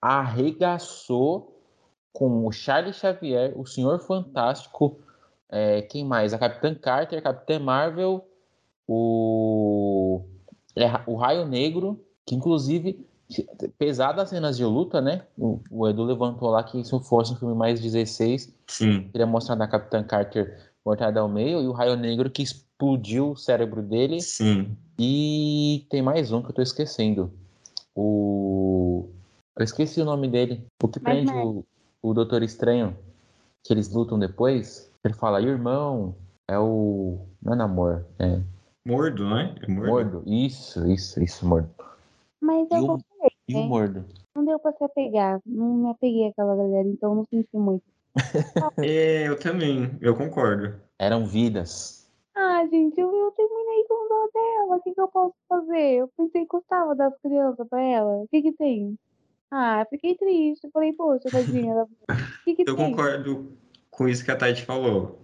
[0.00, 1.56] Arregaçou
[2.12, 4.98] com o Charlie Xavier, o Senhor Fantástico.
[5.48, 6.32] é, quem mais?
[6.32, 8.26] A Capitã Carter, a Capitã Marvel,
[8.86, 10.22] o,
[10.76, 13.06] é, o Raio Negro, que inclusive
[13.78, 15.22] pesadas cenas de luta, né?
[15.38, 19.54] O, o Edu levantou lá que se fosse um filme mais 16, sim, Queria mostrar
[19.54, 22.44] da Capitã Carter cortada ao meio e o Raio Negro que
[22.84, 24.20] explodiu o cérebro dele.
[24.22, 24.74] sim.
[24.98, 27.30] E tem mais um que eu tô esquecendo.
[27.94, 29.08] O.
[29.58, 30.64] Eu esqueci o nome dele.
[30.82, 31.64] O que Mas, prende mas- o,
[32.02, 32.96] o Doutor Estranho,
[33.62, 34.90] que eles lutam depois.
[35.04, 36.14] Ele fala, irmão,
[36.48, 37.18] é o.
[37.42, 38.40] Não é namor, é
[38.86, 39.54] Mordo, né?
[39.62, 39.86] É mordo.
[39.90, 40.22] mordo.
[40.26, 41.68] Isso, isso, isso, mordo.
[42.40, 43.66] Mas E eu o- gostei, E o né?
[43.66, 44.04] mordo?
[44.34, 45.38] Não deu pra se apegar.
[45.44, 47.84] Não me apeguei àquela galera, então não senti muito.
[48.82, 50.74] É, eu também, eu concordo.
[50.98, 51.99] Eram vidas.
[52.42, 54.76] Ah, gente, eu, eu terminei com dó dela.
[54.76, 55.96] O que, que eu posso fazer?
[55.96, 58.10] Eu pensei que gostava das crianças pra ela.
[58.22, 58.98] O que que tem?
[59.50, 60.70] Ah, fiquei triste.
[60.72, 61.72] Falei, poxa, tadinha.
[61.72, 62.90] ela- O que que Eu tem?
[62.90, 63.52] concordo
[63.90, 65.18] com isso que a Tati falou.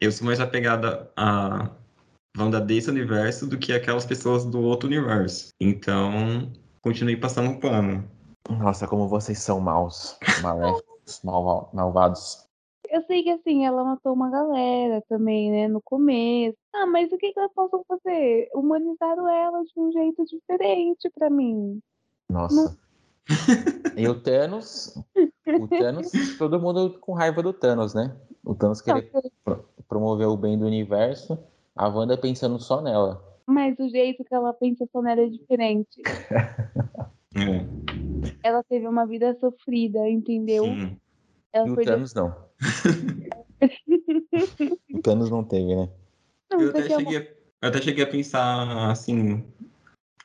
[0.00, 1.70] Eu sou mais apegada a
[2.38, 5.48] Wanda desse universo do que aquelas pessoas do outro universo.
[5.60, 6.52] Então,
[6.82, 8.08] continuei passando um pano.
[8.48, 12.48] Nossa, como vocês são maus, maléficos, malva- malvados.
[12.88, 16.56] Eu sei que assim, ela matou uma galera também, né, no começo.
[16.74, 18.48] Ah, mas o que que elas possam fazer?
[18.54, 21.80] Humanizaram ela de um jeito diferente pra mim.
[22.28, 22.76] Nossa.
[23.96, 24.94] E o Thanos,
[25.58, 28.16] o Thanos, todo mundo com raiva do Thanos, né?
[28.44, 29.10] O Thanos querer
[29.44, 31.38] pro- promover o bem do universo,
[31.76, 33.22] a Wanda pensando só nela.
[33.46, 36.02] mas o jeito que ela pensa só nela é diferente.
[37.36, 40.64] É, Ela teve uma vida sofrida, entendeu?
[40.64, 40.96] sim.
[41.52, 41.76] Ela E o.
[41.84, 42.49] Thanos não.
[44.94, 45.88] O Thanos não teve, né?
[46.50, 47.22] Não, Eu até, é cheguei, a-
[47.62, 49.44] eu até cheguei a pensar, assim,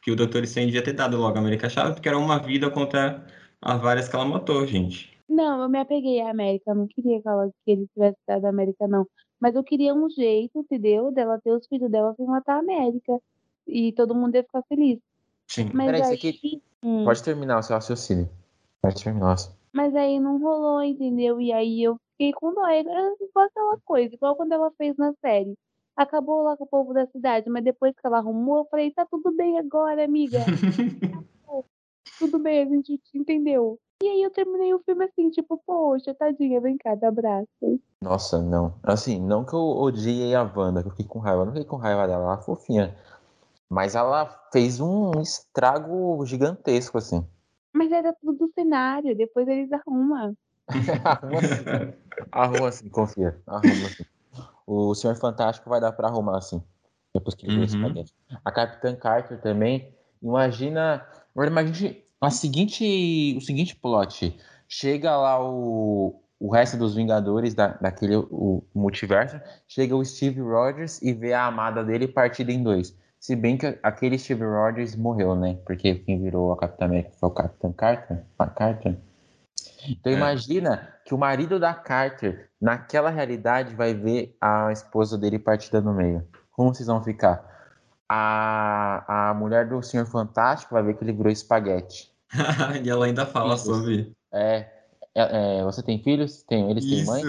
[0.02, 2.70] que o Doutor Estranho devia ter dado logo a América Chave, porque era uma vida
[2.70, 3.26] contra
[3.62, 5.16] as várias que ela matou, gente.
[5.28, 6.72] Não, eu me apeguei à América.
[6.72, 9.08] Eu não queria que, ela, que ele tivesse dado a América, não.
[9.40, 11.12] Mas eu queria um jeito, entendeu?
[11.12, 13.20] Dela ter os filhos dela sem matar a América.
[13.68, 15.00] E todo mundo ia ficar feliz.
[15.50, 15.72] Sim.
[15.74, 16.16] Mas Peraí, aí.
[16.16, 18.30] isso aqui- Hum, Pode terminar o seu raciocínio.
[18.80, 19.36] Pode terminar.
[19.76, 21.42] Mas aí não rolou, entendeu?
[21.42, 22.66] E aí eu fiquei com dó.
[22.66, 25.54] É igual aquela coisa, igual quando ela fez na série.
[25.98, 29.06] Acabou lá com o povo da cidade, mas depois que ela arrumou, eu falei, tá
[29.06, 30.40] tudo bem agora, amiga.
[32.18, 33.78] tudo bem, a gente te entendeu.
[34.02, 37.48] E aí eu terminei o filme assim, tipo, poxa, tadinha, vem cá, dá abraço.
[38.02, 38.76] Nossa, não.
[38.82, 41.42] Assim, não que eu odiei a Wanda, que eu fiquei com raiva.
[41.42, 42.96] Eu não fiquei com raiva dela, ela é fofinha.
[43.70, 47.26] Mas ela fez um estrago gigantesco, assim.
[47.76, 50.34] Mas era tudo do cenário, depois eles arrumam.
[51.04, 51.94] Arruma assim.
[52.32, 53.38] Arruma assim, confia.
[53.46, 54.06] Arruma assim.
[54.66, 56.64] O Senhor Fantástico vai dar pra arrumar assim.
[57.14, 58.06] Depois que ele Uhum.
[58.44, 59.94] A Capitã Carter também.
[60.24, 61.06] Imagina.
[61.34, 64.38] Agora imagine a seguinte, o seguinte plot.
[64.70, 69.40] Chega lá o, o resto dos Vingadores da, daquele o, multiverso.
[69.68, 72.98] Chega o Steve Rogers e vê a amada dele partida em dois.
[73.20, 75.58] Se bem que aquele Steve Rogers morreu, né?
[75.66, 78.24] Porque quem virou a Capitã América foi o Capitão Carter.
[78.38, 78.98] A Carter.
[79.88, 80.16] Então É.
[80.16, 85.94] imagina que o marido da Carter, naquela realidade, vai ver a esposa dele partida no
[85.94, 86.28] meio.
[86.52, 87.56] Como vocês vão ficar?
[88.10, 92.12] a, a mulher do Senhor Fantástico vai ver que ele virou espaguete.
[92.84, 93.66] e ela ainda fala Isso.
[93.66, 94.12] sobre.
[94.32, 94.70] É,
[95.16, 96.44] é, é, você tem filhos?
[96.44, 97.24] Tem, eles têm mãe?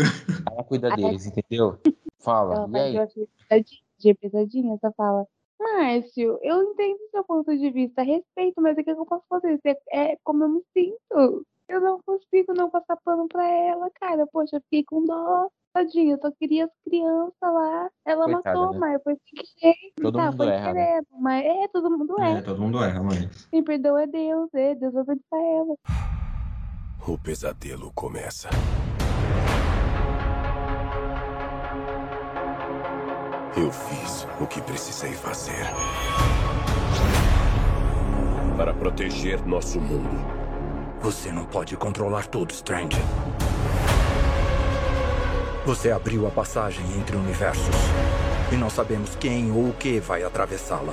[0.50, 1.78] Ela cuida deles, entendeu?
[2.18, 2.96] Fala, Ela e aí?
[2.96, 5.26] eu achei pesadinha, de pesadinha, essa fala.
[5.58, 9.60] Márcio, eu entendo o seu ponto de vista, respeito, mas o que eu posso fazer?
[9.90, 11.46] É como eu me sinto.
[11.68, 14.26] Eu não consigo não passar pano pra ela, cara.
[14.26, 15.48] Poxa, eu fiquei com dó.
[15.72, 17.90] Tadinha, eu só queria as crianças lá.
[18.04, 18.78] Ela Coitada, matou, né?
[18.78, 19.92] mas foi sem querer.
[20.00, 21.00] Todo tá, mundo foi erra, né?
[21.18, 22.42] mas é, todo mundo É, é.
[22.42, 23.46] todo mundo erra, mas.
[23.46, 24.74] Quem perdoa é Deus, é.
[24.74, 25.76] Deus vai perdoar ela.
[27.06, 28.48] O pesadelo começa.
[33.56, 35.66] Eu fiz o que precisei fazer.
[38.54, 40.22] Para proteger nosso mundo.
[41.00, 42.98] Você não pode controlar tudo, Strange.
[45.64, 47.74] Você abriu a passagem entre universos.
[48.52, 50.92] E não sabemos quem ou o que vai atravessá-la.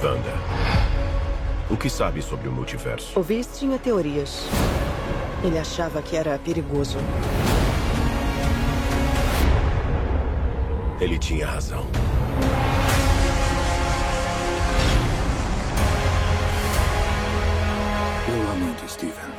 [0.00, 0.32] Wanda.
[1.68, 3.18] O que sabe sobre o multiverso?
[3.18, 4.46] O Viz tinha teorias.
[5.42, 6.98] Ele achava que era perigoso.
[11.00, 11.84] Ele tinha razão.
[18.28, 19.36] Eu lamento, Steven.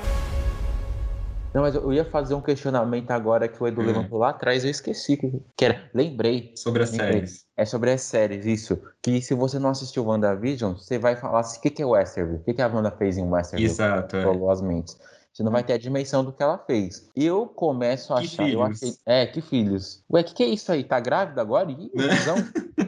[1.54, 3.86] Não, mas eu ia fazer um questionamento agora que o Edu Hum.
[3.86, 5.89] levantou lá atrás, eu esqueci que era.
[5.93, 6.52] Lembrei.
[6.56, 7.12] Sobre as Lembrei.
[7.13, 7.46] séries.
[7.58, 8.80] É sobre as séries, isso.
[9.02, 12.38] Que se você não assistiu WandaVision, você vai falar assim, o que, que é Westerville?
[12.38, 13.70] O que, que a Wanda fez em Westerville?
[13.70, 14.15] Exato.
[14.17, 14.24] é.
[14.24, 14.98] Rolou as mentes.
[15.38, 17.12] Você não vai ter a dimensão do que ela fez.
[17.15, 18.50] Eu começo a Que achar.
[18.50, 20.04] Eu achei, é, que filhos.
[20.12, 20.84] Ué, o que, que é isso aí?
[20.84, 21.69] Tá grávida agora?
[21.69, 22.08] Ih, Né?
[22.08, 22.36] visão,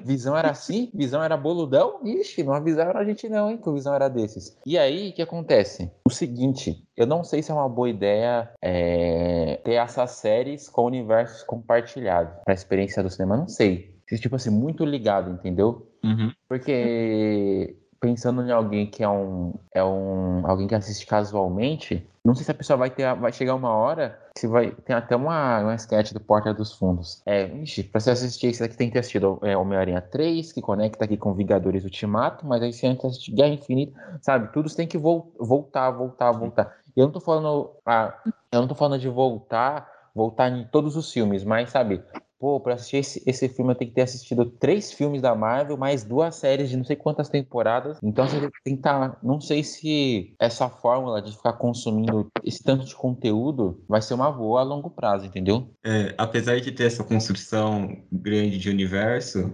[0.03, 0.89] visão era assim?
[0.91, 1.99] Visão era boludão?
[2.03, 3.57] Ixi, não avisaram a gente não, hein?
[3.57, 4.57] Que o visão era desses.
[4.65, 5.91] E aí, o que acontece?
[6.03, 10.85] O seguinte, eu não sei se é uma boa ideia é, ter essas séries com
[10.85, 13.38] universos compartilhados pra experiência do cinema.
[13.38, 13.95] Não sei.
[14.07, 15.88] Tipo assim, muito ligado, entendeu?
[16.03, 16.31] Uhum.
[16.47, 22.45] Porque pensando em alguém que é um, é um alguém que assiste casualmente, não sei
[22.45, 25.75] se a pessoa vai ter vai chegar uma hora que vai tem até uma uma
[25.75, 27.21] sketch do Porta dos Fundos.
[27.25, 30.62] É, ixi, pra você assistir esse daqui tem que ter assistido é, Homem-Aranha 3, que
[30.62, 34.51] conecta aqui com Vingadores Ultimato, mas aí você antes assistir Guerra Infinita, sabe?
[34.53, 36.75] Tudo tem que vol voltar, voltar, voltar.
[36.95, 38.13] E eu não tô falando ah,
[38.51, 42.03] eu não tô falando de voltar, voltar em todos os filmes, mas sabe,
[42.39, 45.78] Pô, pra assistir esse, esse filme eu tenho que ter assistido três filmes da Marvel,
[45.78, 47.97] mais duas séries de não sei quantas temporadas.
[48.02, 49.19] Então você tem que estar.
[49.21, 54.32] Não sei se essa fórmula de ficar consumindo esse tanto de conteúdo vai ser uma
[54.32, 55.69] boa a longo prazo, entendeu?
[55.84, 59.54] É, apesar de ter essa construção grande de universo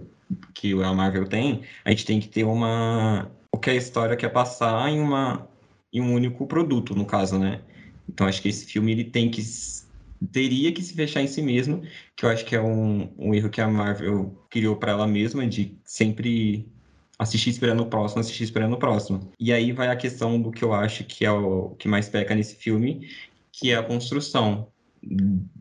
[0.54, 3.30] que a Marvel tem, a gente tem que ter uma.
[3.52, 5.48] O que a história quer passar em, uma,
[5.92, 7.60] em um único produto, no caso, né?
[8.08, 9.42] Então acho que esse filme ele tem que.
[10.32, 11.82] Teria que se fechar em si mesmo,
[12.14, 15.46] que eu acho que é um, um erro que a Marvel criou para ela mesma,
[15.46, 16.66] de sempre
[17.18, 19.32] assistir esperando o próximo, assistir esperando o próximo.
[19.38, 22.34] E aí vai a questão do que eu acho que é o que mais peca
[22.34, 23.08] nesse filme,
[23.52, 24.68] que é a construção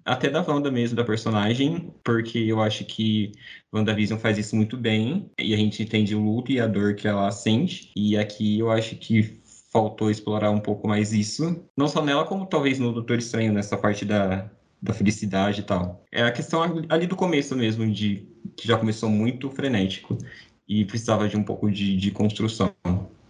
[0.03, 3.31] até da Wanda mesmo, da personagem, porque eu acho que
[3.73, 7.07] WandaVision faz isso muito bem, e a gente entende o luto e a dor que
[7.07, 9.39] ela sente, e aqui eu acho que
[9.75, 13.75] faltou explorar um pouco mais isso, não só nela, como talvez no Doutor Estranho, nessa
[13.75, 14.49] parte da,
[14.81, 16.01] da felicidade e tal.
[16.13, 20.17] É a questão ali- do começo mesmo, de que já começou muito frenético,
[20.65, 22.73] e precisava de um pouco de, de construção.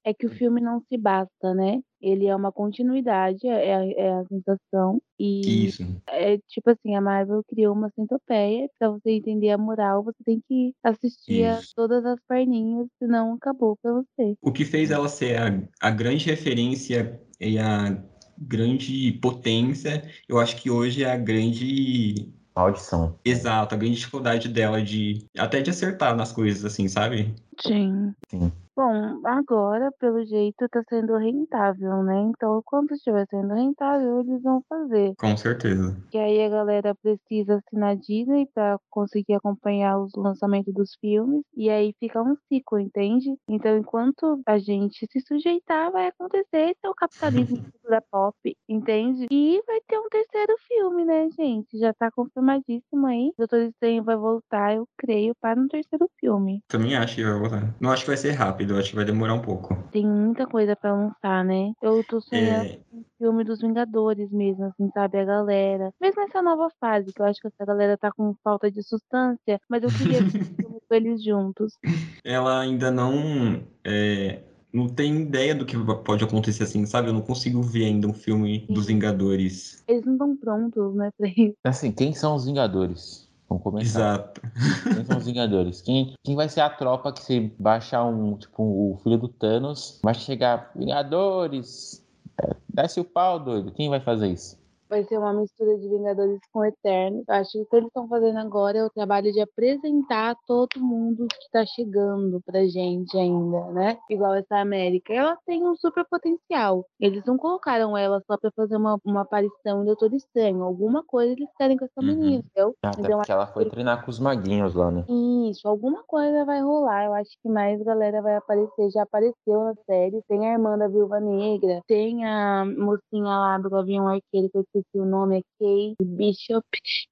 [0.06, 1.82] É que o filme não se basta, né?
[2.00, 5.02] Ele é uma continuidade, é, a- é a sensação.
[5.20, 5.84] E Isso.
[6.08, 8.70] é tipo assim, a Marvel criou uma centopeia.
[8.78, 13.76] Pra você entender a moral, você tem que assistir a todas as perninhas, senão acabou
[13.82, 14.36] pra você.
[14.42, 17.98] O que fez ela ser a, a grande referência e a
[18.38, 22.32] grande potência, eu acho que hoje é a grande.
[22.56, 23.20] Maldição.
[23.26, 25.26] Exato, a grande dificuldade dela de.
[25.38, 27.36] Até de acertar nas coisas, assim, sabe?
[27.62, 28.14] Sim.
[28.30, 28.52] Sim.
[28.76, 32.24] Bom, agora, pelo jeito, tá sendo rentável, né?
[32.24, 35.16] Então, quando estiver sendo rentável, eles vão fazer.
[35.18, 35.96] Com certeza.
[36.12, 41.42] Que aí a galera precisa assinar Disney pra conseguir acompanhar os lançamentos dos filmes.
[41.56, 43.34] E aí fica um ciclo, entende?
[43.48, 46.72] Então, enquanto a gente se sujeitar, vai acontecer.
[46.72, 47.58] Esse é o capitalismo
[47.90, 48.36] da pop,
[48.68, 49.28] entende?
[49.32, 51.78] E vai ter um terceiro filme, né, gente?
[51.80, 53.32] Já tá confirmadíssimo aí.
[53.38, 56.62] Doutor Estranho vai voltar, eu creio, para um terceiro filme.
[56.68, 57.45] Também acho que vai
[57.80, 59.76] Não acho que vai ser rápido, acho que vai demorar um pouco.
[59.92, 61.72] Tem muita coisa pra lançar, né?
[61.82, 65.20] Eu tô sonhando É, com o filme dos Vingadores mesmo, assim, sabe?
[65.20, 65.92] A galera.
[66.02, 69.60] Mesmo essa nova fase, que eu acho que essa galera tá com falta de substância,
[69.70, 71.74] mas eu queria ver um filme com eles juntos.
[72.24, 73.64] ela ainda não.
[73.84, 74.42] é,
[74.74, 77.08] não tem ideia do que pode acontecer assim, sabe?
[77.08, 79.84] Eu não consigo ver ainda um filme dos Vingadores.
[79.88, 81.56] Eles não estão prontos, né, pra isso.
[81.64, 83.25] Assim, quem são os Vingadores?
[83.50, 84.16] Vamos começar.
[84.16, 84.42] Exato.
[84.84, 85.82] Quem são os Vingadores?
[85.82, 90.00] Quem, quem vai ser a tropa que se baixar um, tipo, o filho do Thanos,
[90.04, 92.04] vai chegar, Vingadores,
[92.42, 93.72] é, desce o pau, doido.
[93.72, 94.58] Quem vai fazer isso?
[94.88, 97.24] Vai ser uma mistura de Vingadores com Eternos.
[97.28, 100.80] Eu acho que o que eles estão fazendo agora é o trabalho de apresentar todo
[100.80, 103.98] mundo que tá chegando pra gente ainda, né?
[104.10, 105.12] Igual essa América.
[105.12, 106.86] Ela tem um super potencial.
[107.00, 110.62] Eles não colocaram ela só pra fazer uma, uma aparição em Doutor Estranho.
[110.64, 112.06] Alguma coisa eles querem com essa Uhum.
[112.06, 112.76] menina, entendeu?
[112.84, 115.04] Até Então, porque ela foi treinar com os maguinhos lá, né?
[115.50, 117.06] Isso, alguma coisa vai rolar.
[117.06, 118.92] Eu acho que mais galera vai aparecer.
[118.92, 120.22] Já apareceu na série.
[120.28, 124.66] Tem a irmã da Viúva Negra, tem a mocinha lá do Gavião Arqueiro, que eu
[124.76, 126.66] esqueci o nome, é Kay Bishop,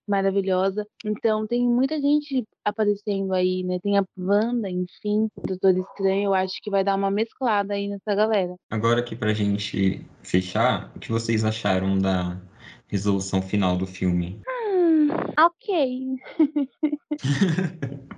[0.07, 0.85] maravilhosa.
[1.05, 3.79] Então tem muita gente aparecendo aí, né?
[3.81, 6.25] Tem a Wanda, enfim, Doutor Estranho.
[6.25, 8.55] Eu acho que vai dar uma mesclada aí nessa galera.
[8.69, 12.39] Agora aqui pra gente fechar, o que vocês acharam da
[12.87, 14.41] resolução final do filme?
[14.47, 15.07] Hum,
[15.39, 16.15] ok.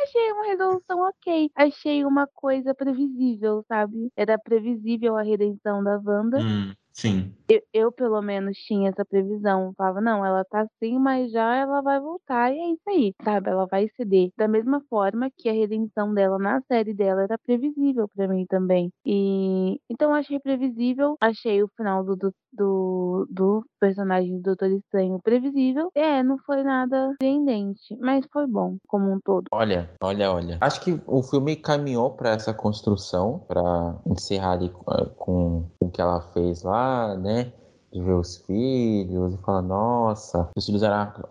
[0.00, 1.50] Achei uma resolução ok.
[1.54, 4.10] Achei uma coisa previsível, sabe?
[4.16, 6.38] Era previsível a redenção da Wanda.
[6.38, 7.34] Hum, sim.
[7.48, 9.74] Eu, eu, pelo menos, tinha essa previsão.
[9.76, 13.50] Falava, não, ela tá assim, mas já ela vai voltar e é isso aí, sabe?
[13.50, 14.30] Ela vai ceder.
[14.36, 18.90] Da mesma forma que a redenção dela na série dela era previsível pra mim também.
[19.04, 21.16] E então eu achei previsível.
[21.20, 25.90] Achei o final do, do, do, do personagem do Doutor Estranho previsível.
[25.94, 29.44] É, não foi nada surpreendente, mas foi bom como um todo.
[29.52, 30.58] Olha, olha, olha.
[30.60, 34.84] Acho que o filme caminhou para essa construção, para encerrar ali com,
[35.16, 36.83] com o que ela fez lá,
[37.18, 37.52] né?
[37.92, 40.82] De ver os filhos e falar, nossa, os filhos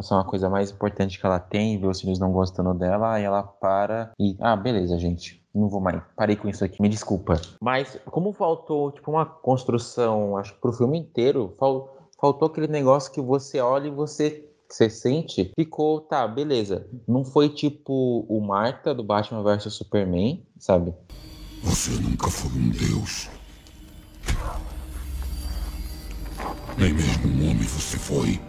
[0.01, 3.23] são a coisa mais importante que ela tem, ver os filhos não gostando dela, aí
[3.23, 7.39] ela para e, ah, beleza, gente, não vou mais, parei com isso aqui, me desculpa.
[7.61, 13.11] Mas como faltou, tipo, uma construção, acho que pro filme inteiro, fal, faltou aquele negócio
[13.11, 16.87] que você olha e você você sente, ficou, tá, beleza.
[17.07, 20.93] Não foi tipo o Marta do Batman vs Superman, sabe?
[21.61, 23.29] Você nunca foi um deus.
[26.77, 28.41] Nem mesmo um homem você foi.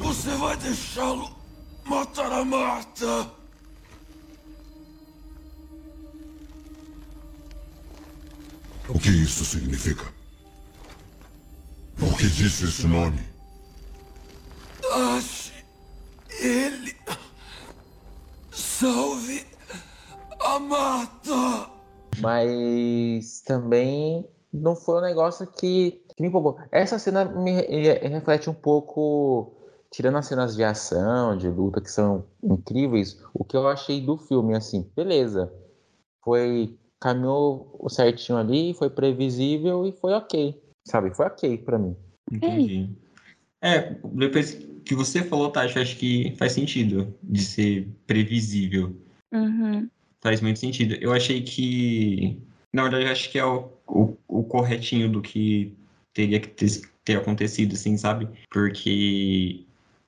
[0.00, 1.30] Você vai deixá-lo
[1.84, 3.30] matar a Marta?
[8.88, 10.04] O que isso significa?
[11.96, 13.20] Por que disse esse nome?
[14.92, 15.52] Ache
[16.40, 16.96] ele.
[18.50, 19.46] Salve
[20.40, 21.70] a Marta!
[22.18, 26.58] Mas também não foi um negócio que, que me empolgou.
[26.72, 29.54] Essa cena me reflete um pouco,
[29.90, 34.16] tirando as cenas de ação, de luta, que são incríveis, o que eu achei do
[34.16, 35.52] filme, assim, beleza.
[36.24, 40.60] Foi caminhou certinho ali, foi previsível e foi ok.
[40.86, 41.14] Sabe?
[41.14, 41.96] Foi ok pra mim.
[42.30, 42.90] Entendi.
[43.62, 48.94] É, depois que você falou, Tati, eu acho que faz sentido de ser previsível.
[49.32, 49.88] Uhum.
[50.22, 50.94] Faz muito sentido.
[51.00, 52.40] Eu achei que.
[52.72, 55.76] Na verdade, eu acho que é o, o, o corretinho do que
[56.12, 58.28] teria que ter, ter, acontecido, assim, sabe?
[58.50, 59.64] Porque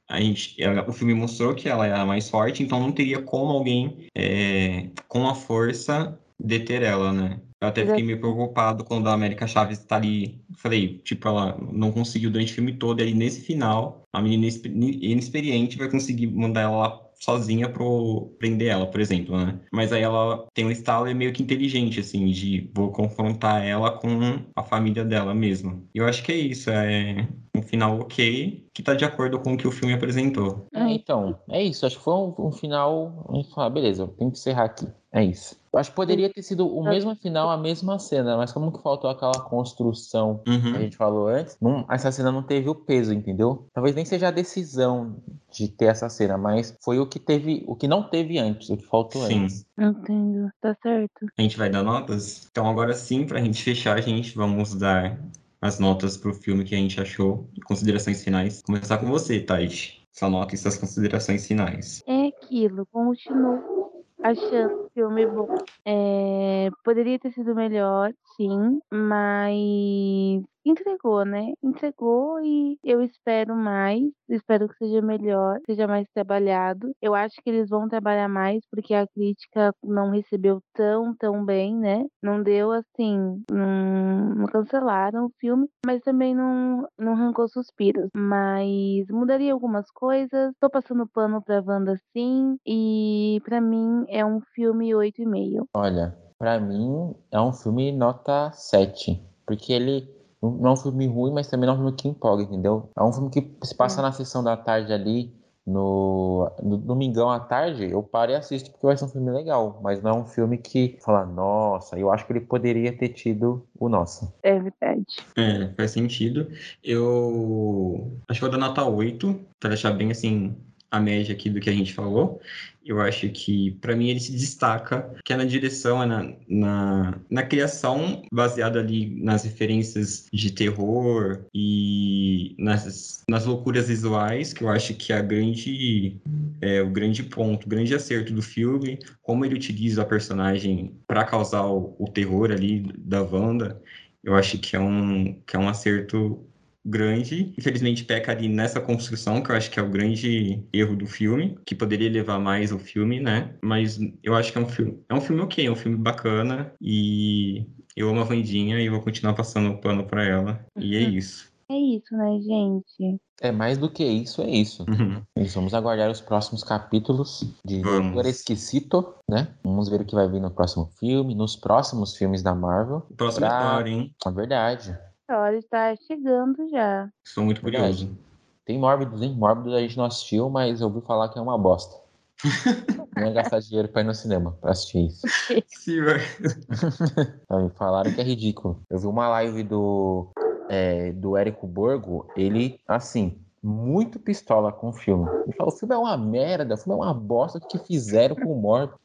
[0.08, 3.22] a gente, ela, o filme mostrou que ela é a mais forte, então não teria
[3.22, 7.40] como alguém é, com a força deter ela, né?
[7.60, 10.40] Eu até fiquei meio preocupado quando a América Chaves tá ali.
[10.56, 14.52] Falei, tipo, ela não conseguiu durante o filme todo, e aí nesse final, a menina
[14.74, 19.60] inexperiente vai conseguir mandar ela lá sozinha pro prender ela, por exemplo, né?
[19.72, 23.92] Mas aí ela tem um estalo é meio que inteligente, assim, de vou confrontar ela
[23.92, 24.08] com
[24.56, 25.88] a família dela mesmo.
[25.94, 29.54] E eu acho que é isso, é um final ok, que tá de acordo com
[29.54, 30.66] o que o filme apresentou.
[30.74, 31.86] É, então, é isso.
[31.86, 33.24] Acho que foi um, um final.
[33.28, 34.88] A gente fala, beleza, tem que encerrar aqui.
[35.12, 35.60] É isso.
[35.70, 38.82] Eu acho que poderia ter sido o mesmo final, a mesma cena, mas como que
[38.82, 40.72] faltou aquela construção uhum.
[40.72, 43.66] que a gente falou antes, não, essa cena não teve o peso, entendeu?
[43.74, 45.16] Talvez nem seja a decisão
[45.50, 48.76] de ter essa cena, mas foi o que teve, o que não teve antes, o
[48.76, 49.44] que faltou sim.
[49.44, 49.66] antes.
[49.78, 51.26] Entendo, tá certo.
[51.38, 52.48] A gente vai dar notas?
[52.50, 55.18] Então agora sim, pra gente fechar, a gente vamos dar
[55.60, 58.62] as notas pro filme que a gente achou, considerações finais.
[58.62, 60.02] Começar com você, Tati.
[60.10, 62.02] Sua nota e suas considerações finais.
[62.06, 63.82] É aquilo, continuo
[64.22, 65.48] achando filme bom.
[65.86, 71.52] É, poderia ter sido melhor, sim, mas entregou, né?
[71.62, 76.92] Entregou e eu espero mais, espero que seja melhor, seja mais trabalhado.
[77.00, 81.76] Eu acho que eles vão trabalhar mais porque a crítica não recebeu tão, tão bem,
[81.76, 82.04] né?
[82.22, 88.08] Não deu assim, não, cancelaram o filme, mas também não, não arrancou suspiros.
[88.14, 90.52] Mas mudaria algumas coisas.
[90.60, 95.68] Tô passando pano pra Wanda sim, e pra mim é um filme 8,5.
[95.74, 99.22] Olha, Pra mim, é um filme nota 7.
[99.46, 100.08] Porque ele
[100.42, 102.90] não é um filme ruim, mas também não é um filme que empolga, entendeu?
[102.98, 105.32] É um filme que se passa na sessão da tarde ali,
[105.64, 109.78] no, no domingão à tarde, eu paro e assisto porque vai ser um filme legal,
[109.84, 113.64] mas não é um filme que fala, nossa, eu acho que ele poderia ter tido
[113.78, 114.34] o nosso.
[114.42, 115.06] É verdade.
[115.36, 116.48] É, faz sentido.
[116.82, 120.56] Eu acho que vou dar nota 8, para deixar bem assim
[120.90, 122.40] a média aqui do que a gente falou.
[122.84, 127.20] Eu acho que, para mim, ele se destaca, que é na direção, é na, na,
[127.30, 134.68] na, criação, baseada ali nas referências de terror e nas, nas loucuras visuais, que eu
[134.68, 136.20] acho que é, a grande,
[136.60, 141.24] é o grande ponto, o grande acerto do filme, como ele utiliza a personagem para
[141.24, 143.80] causar o, o terror ali da Wanda.
[144.24, 146.44] Eu acho que é um, que é um acerto
[146.84, 147.54] grande.
[147.56, 151.58] Infelizmente peca ali nessa construção, que eu acho que é o grande erro do filme,
[151.64, 153.54] que poderia levar mais o filme, né?
[153.62, 156.72] Mas eu acho que é um filme, é um filme ok, é um filme bacana
[156.80, 157.66] e
[157.96, 160.64] eu amo a Vandinha e vou continuar passando o pano para ela.
[160.76, 161.10] E é uhum.
[161.10, 161.52] isso.
[161.70, 163.20] É isso, né, gente?
[163.40, 164.84] É mais do que isso, é isso.
[164.88, 165.22] Uhum.
[165.54, 169.48] vamos aguardar os próximos capítulos de Doutor Esquisito, né?
[169.64, 173.06] Vamos ver o que vai vir no próximo filme, nos próximos filmes da Marvel.
[173.08, 173.56] O próximo pra...
[173.56, 174.14] é claro, hein?
[174.24, 174.98] É verdade
[175.30, 177.08] hora está chegando já.
[177.24, 178.16] Estou muito curioso.
[178.64, 179.34] Tem Mórbidos, hein?
[179.34, 182.00] Mórbidos a gente não assistiu, mas eu ouvi falar que é uma bosta.
[183.16, 185.20] não é gastar dinheiro pra ir no cinema pra assistir isso.
[185.68, 188.80] Sim, Me falaram que é ridículo.
[188.90, 190.28] Eu vi uma live do,
[190.68, 195.28] é, do Érico Borgo, ele, assim, muito pistola com o filme.
[195.44, 198.52] Ele falou: o filme é uma merda, o filme é uma bosta que fizeram com
[198.52, 198.98] o Morbius.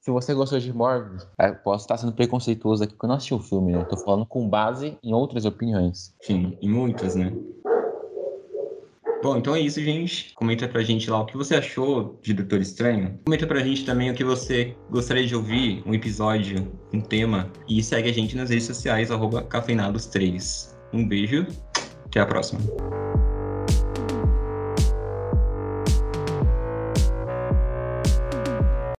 [0.00, 3.34] Se você gostou de Morbius, é, posso estar sendo preconceituoso aqui porque eu não assisti
[3.34, 3.84] o filme, né?
[3.84, 6.14] Tô falando com base em outras opiniões.
[6.22, 7.30] Sim, em muitas, né?
[9.22, 10.32] Bom, então é isso, gente.
[10.32, 13.20] Comenta pra gente lá o que você achou de Doutor Estranho.
[13.26, 17.50] Comenta pra gente também o que você gostaria de ouvir, um episódio, um tema.
[17.68, 20.74] E segue a gente nas redes sociais, arroba cafeinados3.
[20.94, 21.46] Um beijo,
[22.06, 22.60] até a próxima.